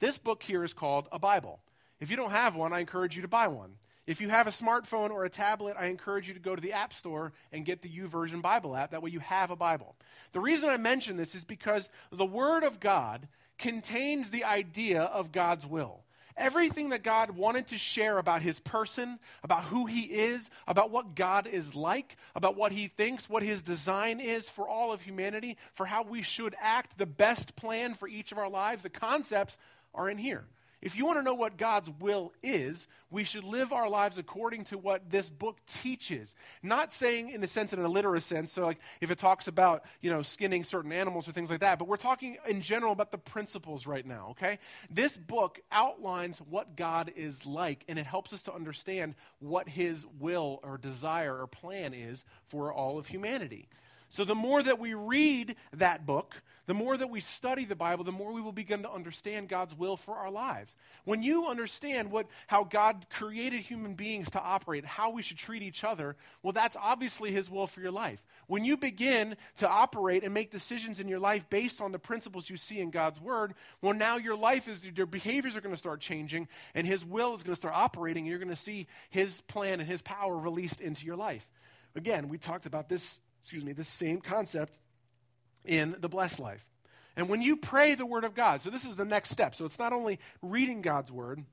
[0.00, 1.60] This book here is called a Bible.
[2.00, 3.72] If you don't have one, I encourage you to buy one.
[4.06, 6.72] If you have a smartphone or a tablet, I encourage you to go to the
[6.72, 8.92] App Store and get the YouVersion Bible app.
[8.92, 9.96] That way you have a Bible.
[10.32, 15.32] The reason I mention this is because the Word of God contains the idea of
[15.32, 16.00] God's will.
[16.38, 21.16] Everything that God wanted to share about his person, about who he is, about what
[21.16, 25.58] God is like, about what he thinks, what his design is for all of humanity,
[25.72, 29.58] for how we should act, the best plan for each of our lives, the concepts
[29.94, 30.44] are in here.
[30.80, 34.64] If you want to know what God's will is, we should live our lives according
[34.66, 36.36] to what this book teaches.
[36.62, 39.84] Not saying in the sense, in a literal sense, so like if it talks about,
[40.00, 43.10] you know, skinning certain animals or things like that, but we're talking in general about
[43.10, 44.60] the principles right now, okay?
[44.88, 50.06] This book outlines what God is like, and it helps us to understand what his
[50.20, 53.68] will or desire or plan is for all of humanity.
[54.10, 58.04] So the more that we read that book, the more that we study the Bible,
[58.04, 60.76] the more we will begin to understand God's will for our lives.
[61.06, 65.62] When you understand what, how God created human beings to operate, how we should treat
[65.62, 68.22] each other, well, that's obviously His will for your life.
[68.48, 72.50] When you begin to operate and make decisions in your life based on the principles
[72.50, 75.78] you see in God's Word, well, now your life is, your behaviors are going to
[75.78, 78.88] start changing, and His will is going to start operating, and you're going to see
[79.08, 81.48] His plan and His power released into your life.
[81.96, 84.76] Again, we talked about this excuse me, this same concept
[85.68, 86.64] in the blessed life.
[87.16, 89.54] And when you pray the word of God, so this is the next step.
[89.54, 91.44] So it's not only reading God's word,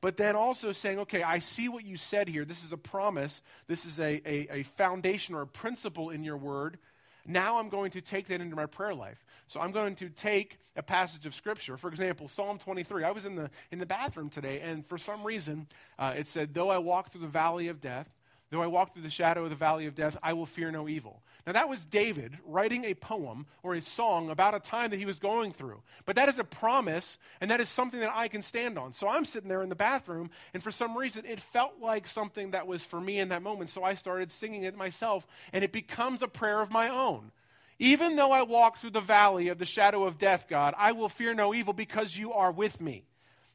[0.00, 2.44] but then also saying, okay, I see what you said here.
[2.44, 3.40] This is a promise.
[3.66, 6.78] This is a, a, a, foundation or a principle in your word.
[7.26, 9.24] Now I'm going to take that into my prayer life.
[9.46, 11.76] So I'm going to take a passage of Scripture.
[11.76, 13.04] For example, Psalm 23.
[13.04, 15.66] I was in the, in the bathroom today, and for some reason,
[15.98, 18.12] uh, it said, Though I walk through the valley of death,
[18.50, 20.88] Though I walk through the shadow of the valley of death, I will fear no
[20.88, 21.20] evil.
[21.46, 25.04] Now, that was David writing a poem or a song about a time that he
[25.04, 25.82] was going through.
[26.04, 28.92] But that is a promise, and that is something that I can stand on.
[28.92, 32.52] So I'm sitting there in the bathroom, and for some reason, it felt like something
[32.52, 33.70] that was for me in that moment.
[33.70, 37.32] So I started singing it myself, and it becomes a prayer of my own.
[37.80, 41.08] Even though I walk through the valley of the shadow of death, God, I will
[41.08, 43.04] fear no evil because you are with me.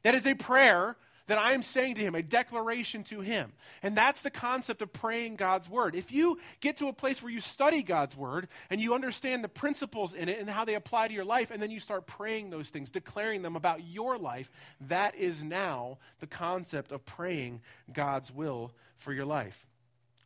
[0.02, 0.96] That is a prayer
[1.32, 3.54] that I am saying to him, a declaration to him.
[3.82, 5.94] And that's the concept of praying God's word.
[5.94, 9.48] If you get to a place where you study God's word and you understand the
[9.48, 12.50] principles in it and how they apply to your life, and then you start praying
[12.50, 18.30] those things, declaring them about your life, that is now the concept of praying God's
[18.30, 19.66] will for your life.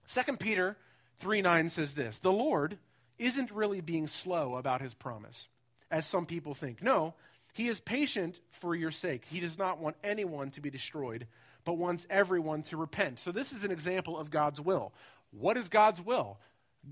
[0.08, 0.76] 2 Peter
[1.18, 2.78] 3 9 says this The Lord
[3.16, 5.46] isn't really being slow about his promise,
[5.88, 6.82] as some people think.
[6.82, 7.14] No,
[7.56, 9.24] he is patient for your sake.
[9.30, 11.26] He does not want anyone to be destroyed,
[11.64, 13.18] but wants everyone to repent.
[13.18, 14.92] So, this is an example of God's will.
[15.30, 16.36] What is God's will?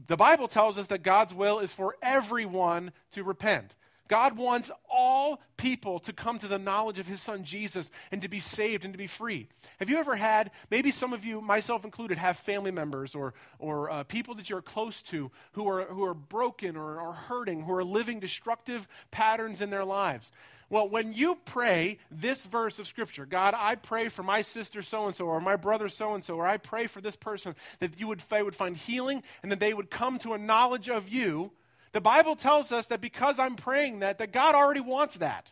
[0.07, 3.75] The Bible tells us that God's will is for everyone to repent.
[4.15, 8.29] God wants all people to come to the knowledge of his son Jesus and to
[8.29, 9.49] be saved and to be free.
[9.81, 13.91] Have you ever had, maybe some of you, myself included, have family members or, or
[13.91, 17.73] uh, people that you're close to who are, who are broken or are hurting, who
[17.73, 20.31] are living destructive patterns in their lives?
[20.71, 25.07] Well, when you pray this verse of Scripture, God, I pray for my sister so
[25.09, 27.99] and so, or my brother so and so, or I pray for this person that
[27.99, 31.51] you would, would find healing and that they would come to a knowledge of you.
[31.95, 35.51] The Bible tells us that because I'm praying that, that God already wants that,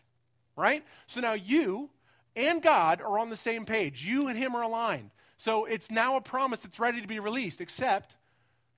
[0.56, 0.84] right?
[1.06, 1.88] So now you
[2.34, 4.04] and God are on the same page.
[4.04, 5.10] You and Him are aligned.
[5.38, 8.16] So it's now a promise that's ready to be released, except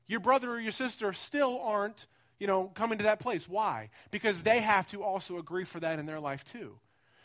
[0.07, 2.07] your brother or your sister still aren't
[2.39, 3.49] you know, coming to that place.
[3.49, 3.89] Why?
[4.11, 6.77] Because they have to also agree for that in their life too.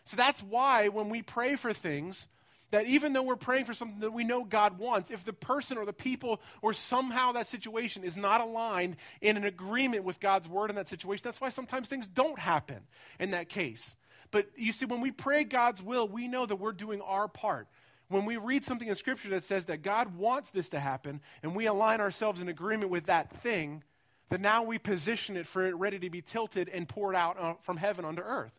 [0.06, 2.28] So that's why when we pray for things,
[2.72, 5.78] that even though we're praying for something that we know God wants, if the person
[5.78, 10.48] or the people or somehow that situation is not aligned in an agreement with God's
[10.48, 12.80] word in that situation, that's why sometimes things don't happen
[13.20, 13.96] in that case.
[14.32, 17.68] But you see, when we pray God's will, we know that we're doing our part.
[18.10, 21.56] When we read something in Scripture that says that God wants this to happen, and
[21.56, 23.84] we align ourselves in agreement with that thing,
[24.30, 27.54] that now we position it for it ready to be tilted and poured out uh,
[27.62, 28.59] from heaven onto earth.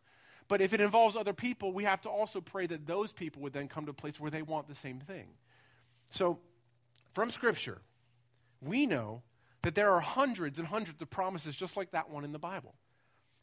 [0.50, 3.52] But if it involves other people, we have to also pray that those people would
[3.52, 5.28] then come to a place where they want the same thing.
[6.10, 6.40] So,
[7.14, 7.80] from Scripture,
[8.60, 9.22] we know
[9.62, 12.74] that there are hundreds and hundreds of promises just like that one in the Bible.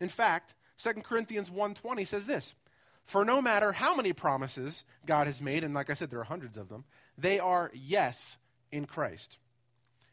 [0.01, 2.55] In fact, 2 Corinthians 1:20 says this,
[3.05, 6.25] "For no matter how many promises God has made, and like I said there are
[6.25, 6.83] hundreds of them,
[7.17, 8.37] they are yes
[8.69, 9.37] in Christ."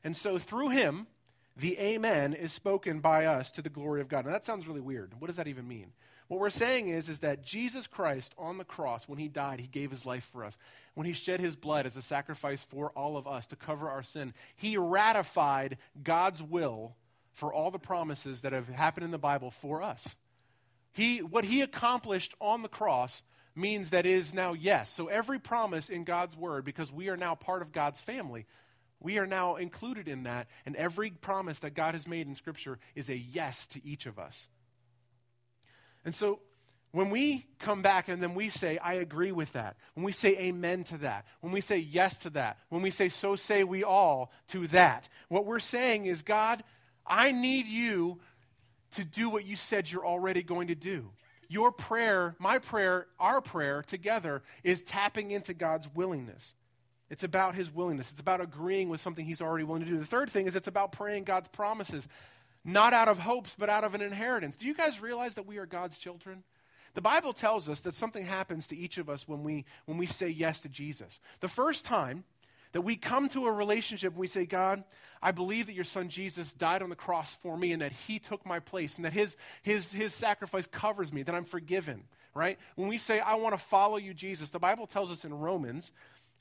[0.04, 1.09] And so through him
[1.57, 4.26] the amen is spoken by us to the glory of God.
[4.26, 5.20] Now that sounds really weird.
[5.20, 5.92] What does that even mean?
[6.28, 9.66] What we're saying is, is that Jesus Christ on the cross, when he died, he
[9.66, 10.56] gave his life for us.
[10.94, 14.02] When he shed his blood as a sacrifice for all of us to cover our
[14.02, 16.96] sin, he ratified God's will
[17.34, 20.16] for all the promises that have happened in the Bible for us.
[20.92, 23.22] He, what he accomplished on the cross
[23.54, 24.90] means that is now yes.
[24.90, 28.46] So every promise in God's word, because we are now part of God's family,
[29.00, 32.78] we are now included in that, and every promise that God has made in Scripture
[32.94, 34.48] is a yes to each of us.
[36.04, 36.40] And so
[36.92, 40.38] when we come back and then we say, I agree with that, when we say
[40.38, 43.82] amen to that, when we say yes to that, when we say, so say we
[43.82, 46.62] all to that, what we're saying is, God,
[47.06, 48.20] I need you
[48.92, 51.10] to do what you said you're already going to do.
[51.48, 56.54] your prayer, my prayer, our prayer together is tapping into God's willingness.
[57.10, 58.10] It's about his willingness.
[58.12, 59.98] It's about agreeing with something he's already willing to do.
[59.98, 62.08] The third thing is it's about praying God's promises,
[62.64, 64.57] not out of hopes, but out of an inheritance.
[64.57, 66.42] Do you guys realize that we are God's children?
[66.94, 70.07] The Bible tells us that something happens to each of us when we, when we
[70.07, 71.20] say yes to Jesus.
[71.40, 72.24] The first time
[72.72, 74.85] that we come to a relationship and we say, God,
[75.22, 78.18] I believe that your son Jesus died on the cross for me and that he
[78.18, 82.59] took my place and that his, his, his sacrifice covers me, that I'm forgiven, right?
[82.77, 85.92] When we say, I want to follow you, Jesus, the Bible tells us in Romans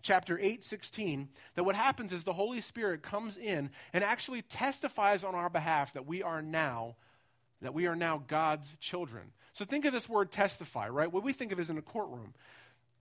[0.04, 5.24] chapter 8 16 that what happens is the holy spirit comes in and actually testifies
[5.24, 6.96] on our behalf that we are now
[7.62, 9.32] that we are now god's children.
[9.54, 11.12] So think of this word testify right?
[11.12, 12.34] What we think of is in a courtroom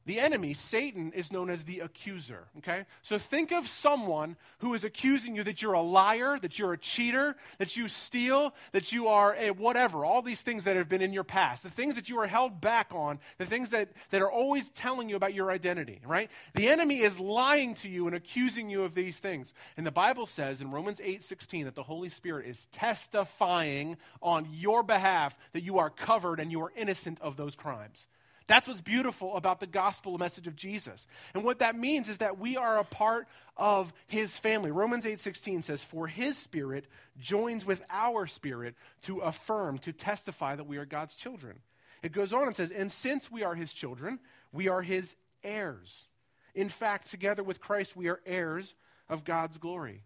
[0.05, 2.49] the enemy, Satan, is known as the accuser.
[2.59, 2.85] Okay?
[3.03, 6.79] So think of someone who is accusing you that you're a liar, that you're a
[6.79, 11.03] cheater, that you steal, that you are a whatever, all these things that have been
[11.03, 14.23] in your past, the things that you are held back on, the things that, that
[14.23, 16.31] are always telling you about your identity, right?
[16.55, 19.55] The enemy is lying to you and accusing you of these things.
[19.77, 24.49] And the Bible says in Romans 8 16 that the Holy Spirit is testifying on
[24.51, 28.09] your behalf that you are covered and you are innocent of those crimes.
[28.46, 31.07] That's what's beautiful about the gospel message of Jesus.
[31.35, 34.70] And what that means is that we are a part of his family.
[34.70, 36.87] Romans 8:16 says, "For his spirit
[37.18, 41.62] joins with our spirit to affirm, to testify that we are God's children."
[42.02, 46.07] It goes on and says, "And since we are his children, we are his heirs.
[46.55, 48.74] In fact, together with Christ, we are heirs
[49.09, 50.05] of God's glory."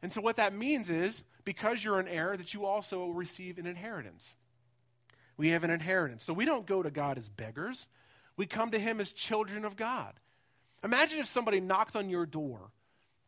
[0.00, 3.66] And so what that means is because you're an heir that you also receive an
[3.66, 4.34] inheritance
[5.36, 6.24] we have an inheritance.
[6.24, 7.86] So we don't go to God as beggars,
[8.36, 10.12] we come to Him as children of God.
[10.82, 12.70] Imagine if somebody knocked on your door,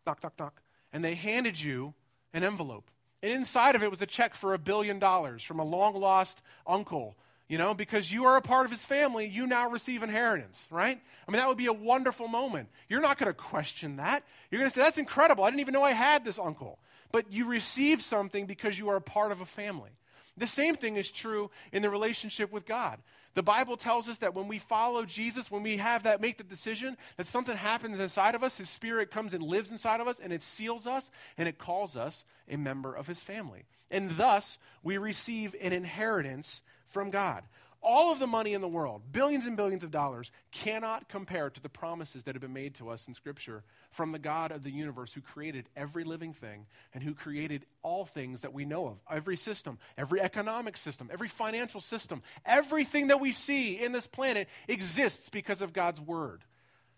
[0.06, 1.94] knock, knock, knock, and they handed you
[2.34, 2.90] an envelope.
[3.22, 6.42] And inside of it was a check for a billion dollars from a long lost
[6.66, 7.16] uncle.
[7.48, 11.00] You know, because you are a part of his family, you now receive inheritance, right?
[11.26, 12.68] I mean, that would be a wonderful moment.
[12.88, 14.24] You're not going to question that.
[14.50, 15.44] You're going to say, that's incredible.
[15.44, 16.80] I didn't even know I had this uncle.
[17.12, 19.92] But you receive something because you are a part of a family.
[20.36, 22.98] The same thing is true in the relationship with God.
[23.34, 26.44] The Bible tells us that when we follow Jesus, when we have that, make the
[26.44, 30.18] decision that something happens inside of us, His Spirit comes and lives inside of us,
[30.20, 33.64] and it seals us, and it calls us a member of His family.
[33.90, 37.42] And thus, we receive an inheritance from God.
[37.88, 41.62] All of the money in the world, billions and billions of dollars, cannot compare to
[41.62, 44.72] the promises that have been made to us in Scripture from the God of the
[44.72, 48.98] universe who created every living thing and who created all things that we know of
[49.08, 54.48] every system, every economic system, every financial system, everything that we see in this planet
[54.66, 56.42] exists because of God's Word.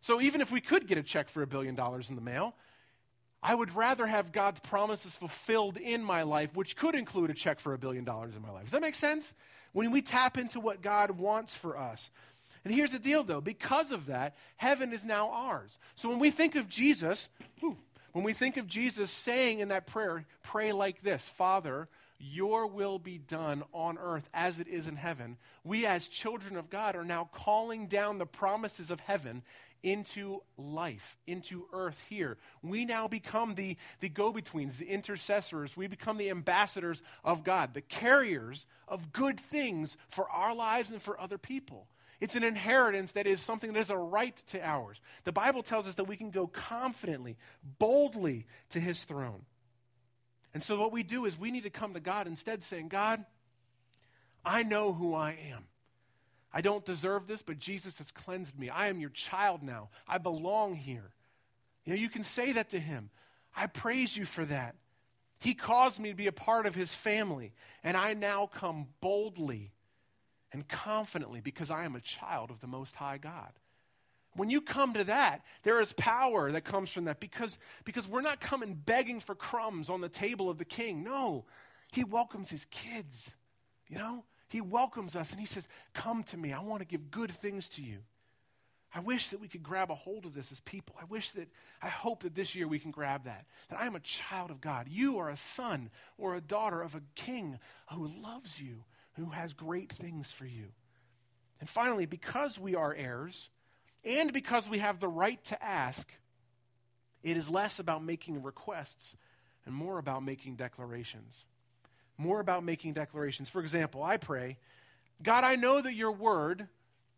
[0.00, 2.54] So even if we could get a check for a billion dollars in the mail,
[3.42, 7.60] I would rather have God's promises fulfilled in my life, which could include a check
[7.60, 8.64] for a billion dollars in my life.
[8.64, 9.34] Does that make sense?
[9.72, 12.10] When we tap into what God wants for us.
[12.64, 13.40] And here's the deal, though.
[13.40, 15.78] Because of that, heaven is now ours.
[15.94, 17.28] So when we think of Jesus,
[18.12, 22.98] when we think of Jesus saying in that prayer, pray like this Father, your will
[22.98, 25.36] be done on earth as it is in heaven.
[25.62, 29.42] We, as children of God, are now calling down the promises of heaven
[29.82, 32.36] into life, into earth here.
[32.62, 35.76] We now become the, the go betweens, the intercessors.
[35.76, 41.00] We become the ambassadors of God, the carriers of good things for our lives and
[41.00, 41.86] for other people.
[42.20, 45.00] It's an inheritance that is something that is a right to ours.
[45.24, 47.36] The Bible tells us that we can go confidently,
[47.78, 49.42] boldly to his throne.
[50.52, 53.24] And so, what we do is we need to come to God instead saying, God,
[54.44, 55.66] I know who I am.
[56.52, 58.70] I don't deserve this, but Jesus has cleansed me.
[58.70, 59.90] I am your child now.
[60.06, 61.10] I belong here.
[61.84, 63.10] You know, you can say that to him.
[63.56, 64.76] I praise you for that.
[65.40, 67.52] He caused me to be a part of his family,
[67.84, 69.72] and I now come boldly
[70.52, 73.52] and confidently because I am a child of the Most High God.
[74.34, 78.20] When you come to that, there is power that comes from that because, because we're
[78.20, 81.02] not coming begging for crumbs on the table of the king.
[81.02, 81.44] No,
[81.92, 83.30] he welcomes his kids.
[83.88, 86.52] You know, he welcomes us and he says, Come to me.
[86.52, 87.98] I want to give good things to you.
[88.94, 90.96] I wish that we could grab a hold of this as people.
[91.00, 91.48] I wish that,
[91.82, 93.44] I hope that this year we can grab that.
[93.68, 94.86] That I am a child of God.
[94.88, 97.58] You are a son or a daughter of a king
[97.92, 98.84] who loves you
[99.18, 100.68] who has great things for you.
[101.60, 103.50] And finally, because we are heirs,
[104.04, 106.08] and because we have the right to ask,
[107.22, 109.16] it is less about making requests
[109.66, 111.44] and more about making declarations.
[112.18, 113.48] More about making declarations.
[113.48, 114.58] For example, I pray,
[115.22, 116.68] God, I know that your word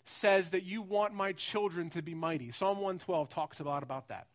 [0.04, 2.50] says that you want my children to be mighty.
[2.50, 4.26] Psalm 112 talks a lot about that.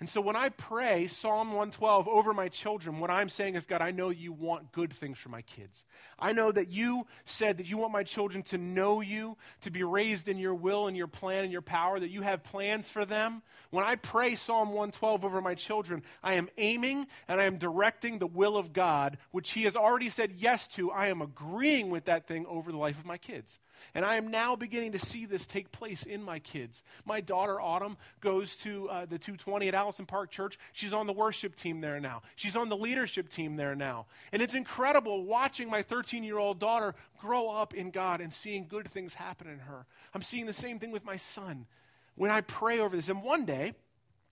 [0.00, 3.82] And so when I pray Psalm 112 over my children, what I'm saying is, God,
[3.82, 5.84] I know you want good things for my kids.
[6.20, 9.82] I know that you said that you want my children to know you, to be
[9.82, 13.04] raised in your will and your plan and your power, that you have plans for
[13.04, 13.42] them.
[13.70, 18.18] When I pray Psalm 112 over my children, I am aiming and I am directing
[18.18, 20.92] the will of God, which He has already said yes to.
[20.92, 23.58] I am agreeing with that thing over the life of my kids.
[23.94, 26.82] And I am now beginning to see this take place in my kids.
[27.04, 30.58] My daughter, Autumn, goes to uh, the 220 at Allison Park Church.
[30.72, 32.22] She's on the worship team there now.
[32.36, 34.06] She's on the leadership team there now.
[34.32, 38.66] And it's incredible watching my 13 year old daughter grow up in God and seeing
[38.66, 39.86] good things happen in her.
[40.14, 41.66] I'm seeing the same thing with my son.
[42.14, 43.74] When I pray over this, and one day,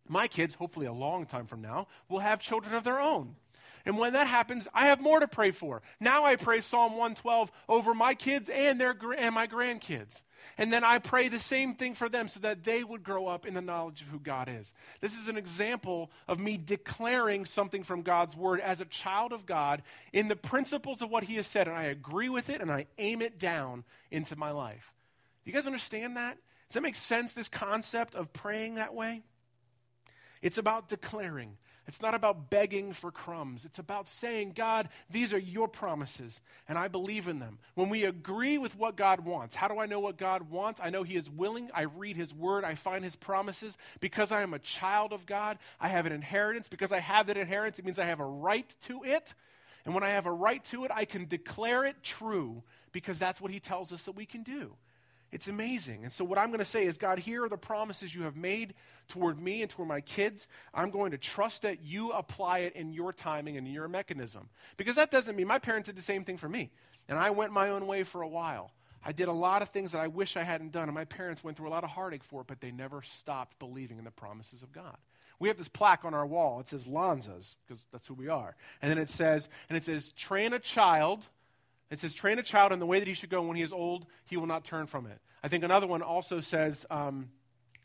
[0.08, 3.36] my kids, hopefully a long time from now, will have children of their own.
[3.86, 5.80] And when that happens, I have more to pray for.
[6.00, 10.22] Now I pray Psalm 112 over my kids and, their, and my grandkids.
[10.58, 13.46] And then I pray the same thing for them so that they would grow up
[13.46, 14.74] in the knowledge of who God is.
[15.00, 19.46] This is an example of me declaring something from God's word as a child of
[19.46, 19.82] God
[20.12, 21.68] in the principles of what He has said.
[21.68, 24.92] And I agree with it and I aim it down into my life.
[25.44, 26.38] You guys understand that?
[26.68, 29.22] Does that make sense, this concept of praying that way?
[30.42, 31.56] It's about declaring.
[31.88, 33.64] It's not about begging for crumbs.
[33.64, 37.58] It's about saying, God, these are your promises, and I believe in them.
[37.74, 40.80] When we agree with what God wants, how do I know what God wants?
[40.82, 41.70] I know He is willing.
[41.72, 43.76] I read His word, I find His promises.
[44.00, 46.68] Because I am a child of God, I have an inheritance.
[46.68, 49.34] Because I have that inheritance, it means I have a right to it.
[49.84, 53.40] And when I have a right to it, I can declare it true because that's
[53.40, 54.74] what He tells us that we can do.
[55.32, 56.04] It's amazing.
[56.04, 58.36] And so, what I'm going to say is, God, here are the promises you have
[58.36, 58.74] made
[59.08, 60.48] toward me and toward my kids.
[60.72, 64.48] I'm going to trust that you apply it in your timing and your mechanism.
[64.76, 66.70] Because that doesn't mean my parents did the same thing for me.
[67.08, 68.72] And I went my own way for a while.
[69.04, 71.44] I did a lot of things that I wish I hadn't done, and my parents
[71.44, 74.10] went through a lot of heartache for it, but they never stopped believing in the
[74.10, 74.96] promises of God.
[75.38, 76.58] We have this plaque on our wall.
[76.60, 78.56] It says Lanzas, because that's who we are.
[78.82, 81.26] And then it says, and it says, train a child
[81.90, 83.42] it says, train a child in the way that he should go.
[83.42, 85.18] When he is old, he will not turn from it.
[85.42, 87.28] I think another one also says, um,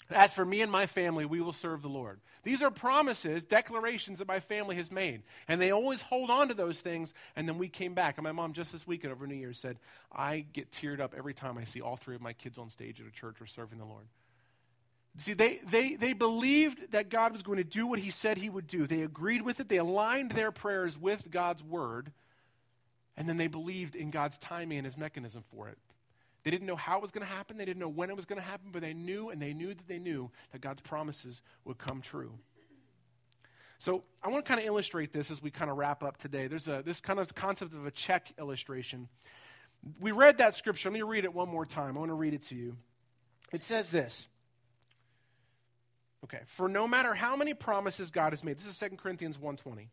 [0.10, 2.20] as for me and my family, we will serve the Lord.
[2.44, 5.24] These are promises, declarations that my family has made.
[5.48, 7.14] And they always hold on to those things.
[7.36, 8.18] And then we came back.
[8.18, 9.78] And my mom, just this weekend over New Year's, said,
[10.12, 13.00] I get teared up every time I see all three of my kids on stage
[13.00, 14.06] at a church or serving the Lord.
[15.18, 18.50] See, they, they, they believed that God was going to do what he said he
[18.50, 18.88] would do.
[18.88, 19.70] They agreed with it.
[19.70, 22.12] They aligned their prayers with God's word.
[23.22, 25.78] And then they believed in God's timing and his mechanism for it.
[26.44, 28.26] They didn't know how it was going to happen, they didn't know when it was
[28.26, 31.44] going to happen, but they knew and they knew that they knew that God's promises
[31.64, 32.34] would come true.
[33.78, 36.48] So I want to kind of illustrate this as we kind of wrap up today.
[36.48, 39.08] There's a, this kind of concept of a check illustration.
[40.00, 40.90] We read that scripture.
[40.90, 41.98] Let me read it one more time.
[41.98, 42.76] I want to read it to you.
[43.54, 44.28] It says this.
[46.24, 49.90] Okay, for no matter how many promises God has made, this is 2 Corinthians 1:20.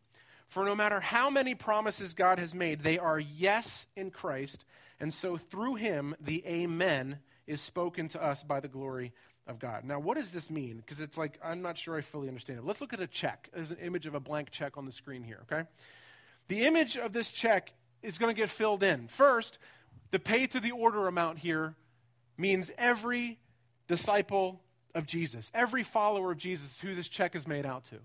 [0.49, 4.65] For no matter how many promises God has made, they are yes in Christ,
[4.99, 9.13] and so through him the amen is spoken to us by the glory
[9.45, 9.83] of God.
[9.83, 10.77] Now, what does this mean?
[10.77, 12.65] Because it's like, I'm not sure I fully understand it.
[12.65, 13.49] Let's look at a check.
[13.53, 15.67] There's an image of a blank check on the screen here, okay?
[16.47, 17.71] The image of this check
[18.01, 19.07] is going to get filled in.
[19.07, 19.59] First,
[20.09, 21.75] the pay to the order amount here
[22.37, 23.37] means every
[23.87, 24.61] disciple
[24.95, 27.99] of Jesus, every follower of Jesus who this check is made out to.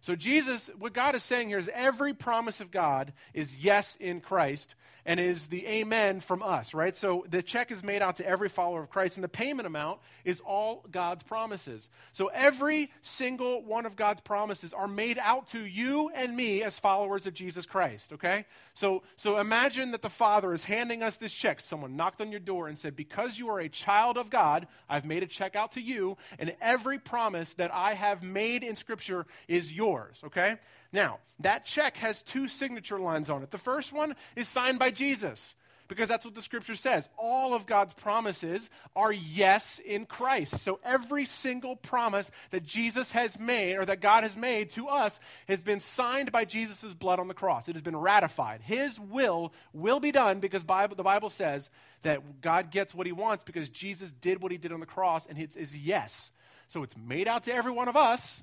[0.00, 4.20] So, Jesus, what God is saying here is every promise of God is yes in
[4.20, 4.74] Christ
[5.04, 6.96] and is the amen from us, right?
[6.96, 10.00] So, the check is made out to every follower of Christ, and the payment amount
[10.24, 11.88] is all God's promises.
[12.12, 16.78] So, every single one of God's promises are made out to you and me as
[16.78, 18.44] followers of Jesus Christ, okay?
[18.74, 21.60] So, so imagine that the Father is handing us this check.
[21.60, 25.04] Someone knocked on your door and said, Because you are a child of God, I've
[25.04, 29.26] made a check out to you, and every promise that I have made in Scripture
[29.48, 30.56] is yours yours, okay?
[30.92, 33.50] Now, that check has two signature lines on it.
[33.50, 35.54] The first one is signed by Jesus
[35.88, 37.08] because that's what the scripture says.
[37.16, 40.58] All of God's promises are yes in Christ.
[40.60, 45.20] So every single promise that Jesus has made or that God has made to us
[45.46, 47.68] has been signed by Jesus' blood on the cross.
[47.68, 48.62] It has been ratified.
[48.62, 51.70] His will will be done because Bible, the Bible says
[52.02, 55.26] that God gets what he wants because Jesus did what he did on the cross
[55.26, 56.32] and it is yes.
[56.68, 58.42] So it's made out to every one of us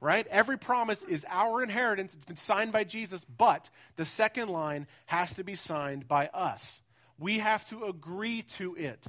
[0.00, 0.26] right?
[0.28, 2.14] Every promise is our inheritance.
[2.14, 6.80] It's been signed by Jesus, but the second line has to be signed by us.
[7.18, 9.06] We have to agree to it.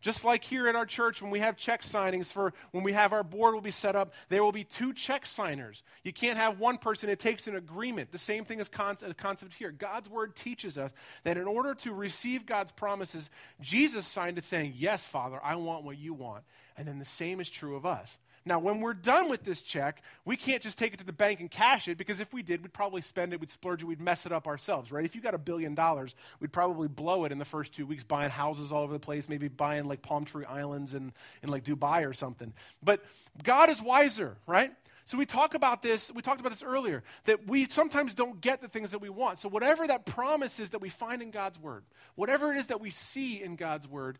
[0.00, 3.12] Just like here at our church, when we have check signings for when we have
[3.12, 5.82] our board will be set up, there will be two check signers.
[6.04, 8.10] You can't have one person, it takes an agreement.
[8.10, 9.70] The same thing as concept, concept here.
[9.70, 10.90] God's word teaches us
[11.24, 13.28] that in order to receive God's promises,
[13.60, 16.44] Jesus signed it saying, Yes, Father, I want what you want.
[16.78, 18.18] And then the same is true of us.
[18.46, 21.40] Now, when we're done with this check, we can't just take it to the bank
[21.40, 24.00] and cash it because if we did, we'd probably spend it, we'd splurge it, we'd
[24.00, 25.04] mess it up ourselves, right?
[25.04, 28.02] If you got a billion dollars, we'd probably blow it in the first two weeks
[28.02, 31.12] buying houses all over the place, maybe buying like Palm Tree Islands in,
[31.42, 32.54] in like Dubai or something.
[32.82, 33.04] But
[33.42, 34.72] God is wiser, right?
[35.10, 38.60] So we talk about this, we talked about this earlier, that we sometimes don't get
[38.60, 39.40] the things that we want.
[39.40, 41.82] So whatever that promise is that we find in God's word,
[42.14, 44.18] whatever it is that we see in God's word,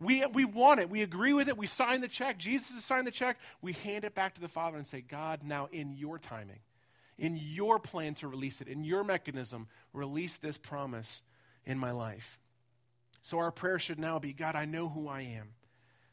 [0.00, 0.88] we, we want it.
[0.88, 1.58] We agree with it.
[1.58, 2.38] We sign the check.
[2.38, 3.38] Jesus has signed the check.
[3.60, 6.60] We hand it back to the Father and say, God, now in your timing,
[7.18, 11.22] in your plan to release it, in your mechanism, release this promise
[11.66, 12.38] in my life.
[13.22, 15.50] So our prayer should now be God, I know who I am.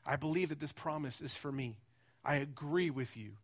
[0.05, 1.77] I believe that this promise is for me.
[2.25, 3.37] I agree with you.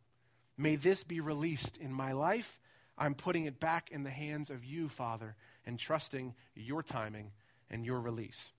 [0.58, 2.60] May this be released in my life.
[2.98, 5.36] I'm putting it back in the hands of you, Father,
[5.66, 7.32] and trusting your timing
[7.70, 8.52] and your release.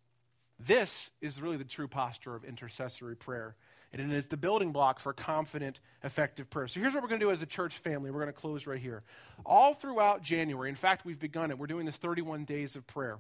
[0.59, 3.57] This is really the true posture of intercessory prayer.
[3.93, 6.67] And it is the building block for confident, effective prayer.
[6.67, 8.11] So here's what we're going to do as a church family.
[8.11, 9.05] We're going to close right here.
[9.47, 11.59] All throughout January, in fact, we've begun it.
[11.59, 13.19] We're doing this 31 days of prayer.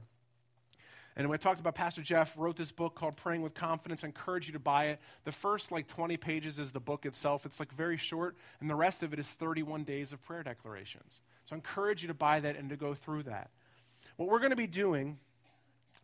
[1.16, 4.08] And when I talked about Pastor Jeff wrote this book called Praying with Confidence, I
[4.08, 5.00] encourage you to buy it.
[5.22, 7.46] The first like 20 pages is the book itself.
[7.46, 11.20] It's like very short, and the rest of it is 31 days of prayer declarations.
[11.44, 13.50] So I encourage you to buy that and to go through that.
[14.16, 15.18] What we're going to be doing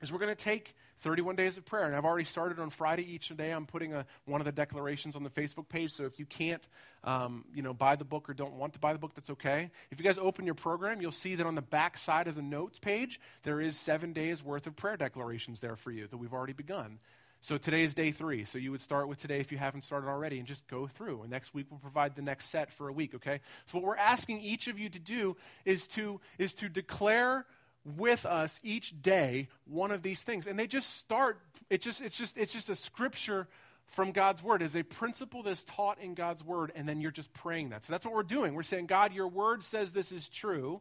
[0.00, 1.84] is we're going to take 31 days of prayer.
[1.84, 3.50] And I've already started on Friday each day.
[3.50, 5.92] I'm putting a, one of the declarations on the Facebook page.
[5.92, 6.66] So if you can't,
[7.04, 9.70] um, you know, buy the book or don't want to buy the book, that's okay.
[9.90, 12.42] If you guys open your program, you'll see that on the back side of the
[12.42, 16.34] notes page, there is seven days worth of prayer declarations there for you that we've
[16.34, 16.98] already begun.
[17.42, 18.44] So today is day three.
[18.44, 21.22] So you would start with today if you haven't started already and just go through.
[21.22, 23.40] And next week we'll provide the next set for a week, okay?
[23.66, 27.46] So what we're asking each of you to do is to, is to declare
[27.84, 31.38] with us each day one of these things and they just start
[31.70, 33.48] it just it's just it's just a scripture
[33.90, 37.32] from God's word is a principle that's taught in God's word and then you're just
[37.34, 37.84] praying that.
[37.84, 38.54] So that's what we're doing.
[38.54, 40.80] We're saying, God, your word says this is true.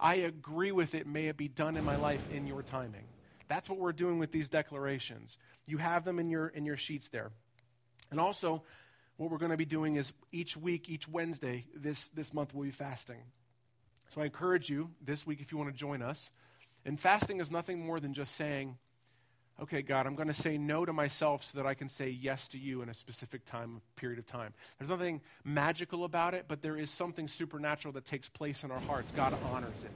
[0.00, 1.06] I agree with it.
[1.06, 3.04] May it be done in my life in your timing.
[3.46, 5.38] That's what we're doing with these declarations.
[5.66, 7.30] You have them in your in your sheets there.
[8.10, 8.64] And also
[9.16, 12.64] what we're going to be doing is each week, each Wednesday this this month we'll
[12.64, 13.18] be fasting.
[14.14, 16.30] So I encourage you this week if you want to join us.
[16.84, 18.78] And fasting is nothing more than just saying,
[19.60, 22.46] okay, God, I'm going to say no to myself so that I can say yes
[22.48, 24.54] to you in a specific time, period of time.
[24.78, 28.78] There's nothing magical about it, but there is something supernatural that takes place in our
[28.82, 29.10] hearts.
[29.16, 29.90] God honors it.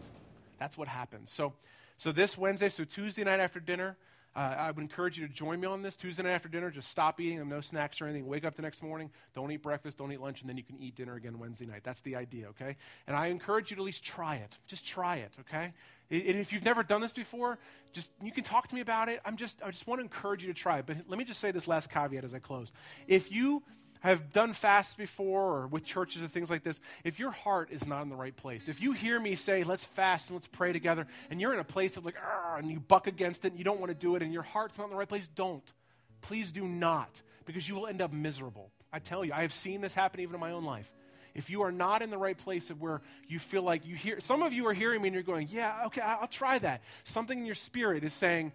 [0.59, 1.31] That's what happens.
[1.31, 1.53] So,
[1.97, 3.97] so this Wednesday, so Tuesday night after dinner,
[4.37, 6.71] uh, I would encourage you to join me on this Tuesday night after dinner.
[6.71, 8.27] Just stop eating, them, no snacks or anything.
[8.27, 10.79] Wake up the next morning, don't eat breakfast, don't eat lunch, and then you can
[10.79, 11.83] eat dinner again Wednesday night.
[11.83, 12.77] That's the idea, okay?
[13.07, 14.57] And I encourage you to at least try it.
[14.67, 15.73] Just try it, okay?
[16.11, 17.59] And if you've never done this before,
[17.93, 19.21] just you can talk to me about it.
[19.25, 20.87] I'm just I just want to encourage you to try it.
[20.87, 22.73] But let me just say this last caveat as I close.
[23.07, 23.63] If you
[24.01, 27.87] have done fasts before or with churches and things like this, if your heart is
[27.87, 30.73] not in the right place, if you hear me say, let's fast and let's pray
[30.73, 32.17] together, and you're in a place of like,
[32.57, 34.79] and you buck against it and you don't want to do it and your heart's
[34.79, 35.73] not in the right place, don't.
[36.21, 38.71] Please do not, because you will end up miserable.
[38.93, 40.93] I tell you, I have seen this happen even in my own life.
[41.35, 44.19] If you are not in the right place of where you feel like you hear,
[44.19, 46.83] some of you are hearing me and you're going, yeah, okay, I'll try that.
[47.05, 48.53] Something in your spirit is saying,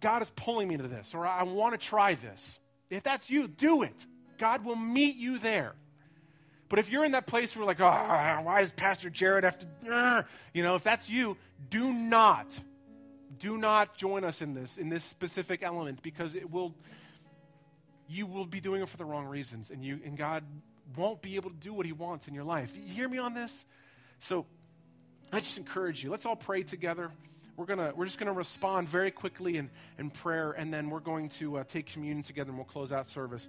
[0.00, 2.60] God is pulling me to this, or I want to try this.
[2.90, 4.06] If that's you, do it.
[4.38, 5.74] God will meet you there.
[6.68, 10.26] But if you're in that place where, like, oh, why does Pastor Jared have to,
[10.52, 11.36] you know, if that's you,
[11.70, 12.58] do not,
[13.38, 16.74] do not join us in this, in this specific element, because it will,
[18.08, 20.42] you will be doing it for the wrong reasons, and you, and God
[20.96, 22.72] won't be able to do what He wants in your life.
[22.74, 23.64] You hear me on this?
[24.18, 24.46] So,
[25.32, 26.10] I just encourage you.
[26.10, 27.10] Let's all pray together.
[27.56, 31.28] We're gonna, we're just gonna respond very quickly in, in prayer, and then we're going
[31.30, 33.48] to uh, take communion together, and we'll close out service.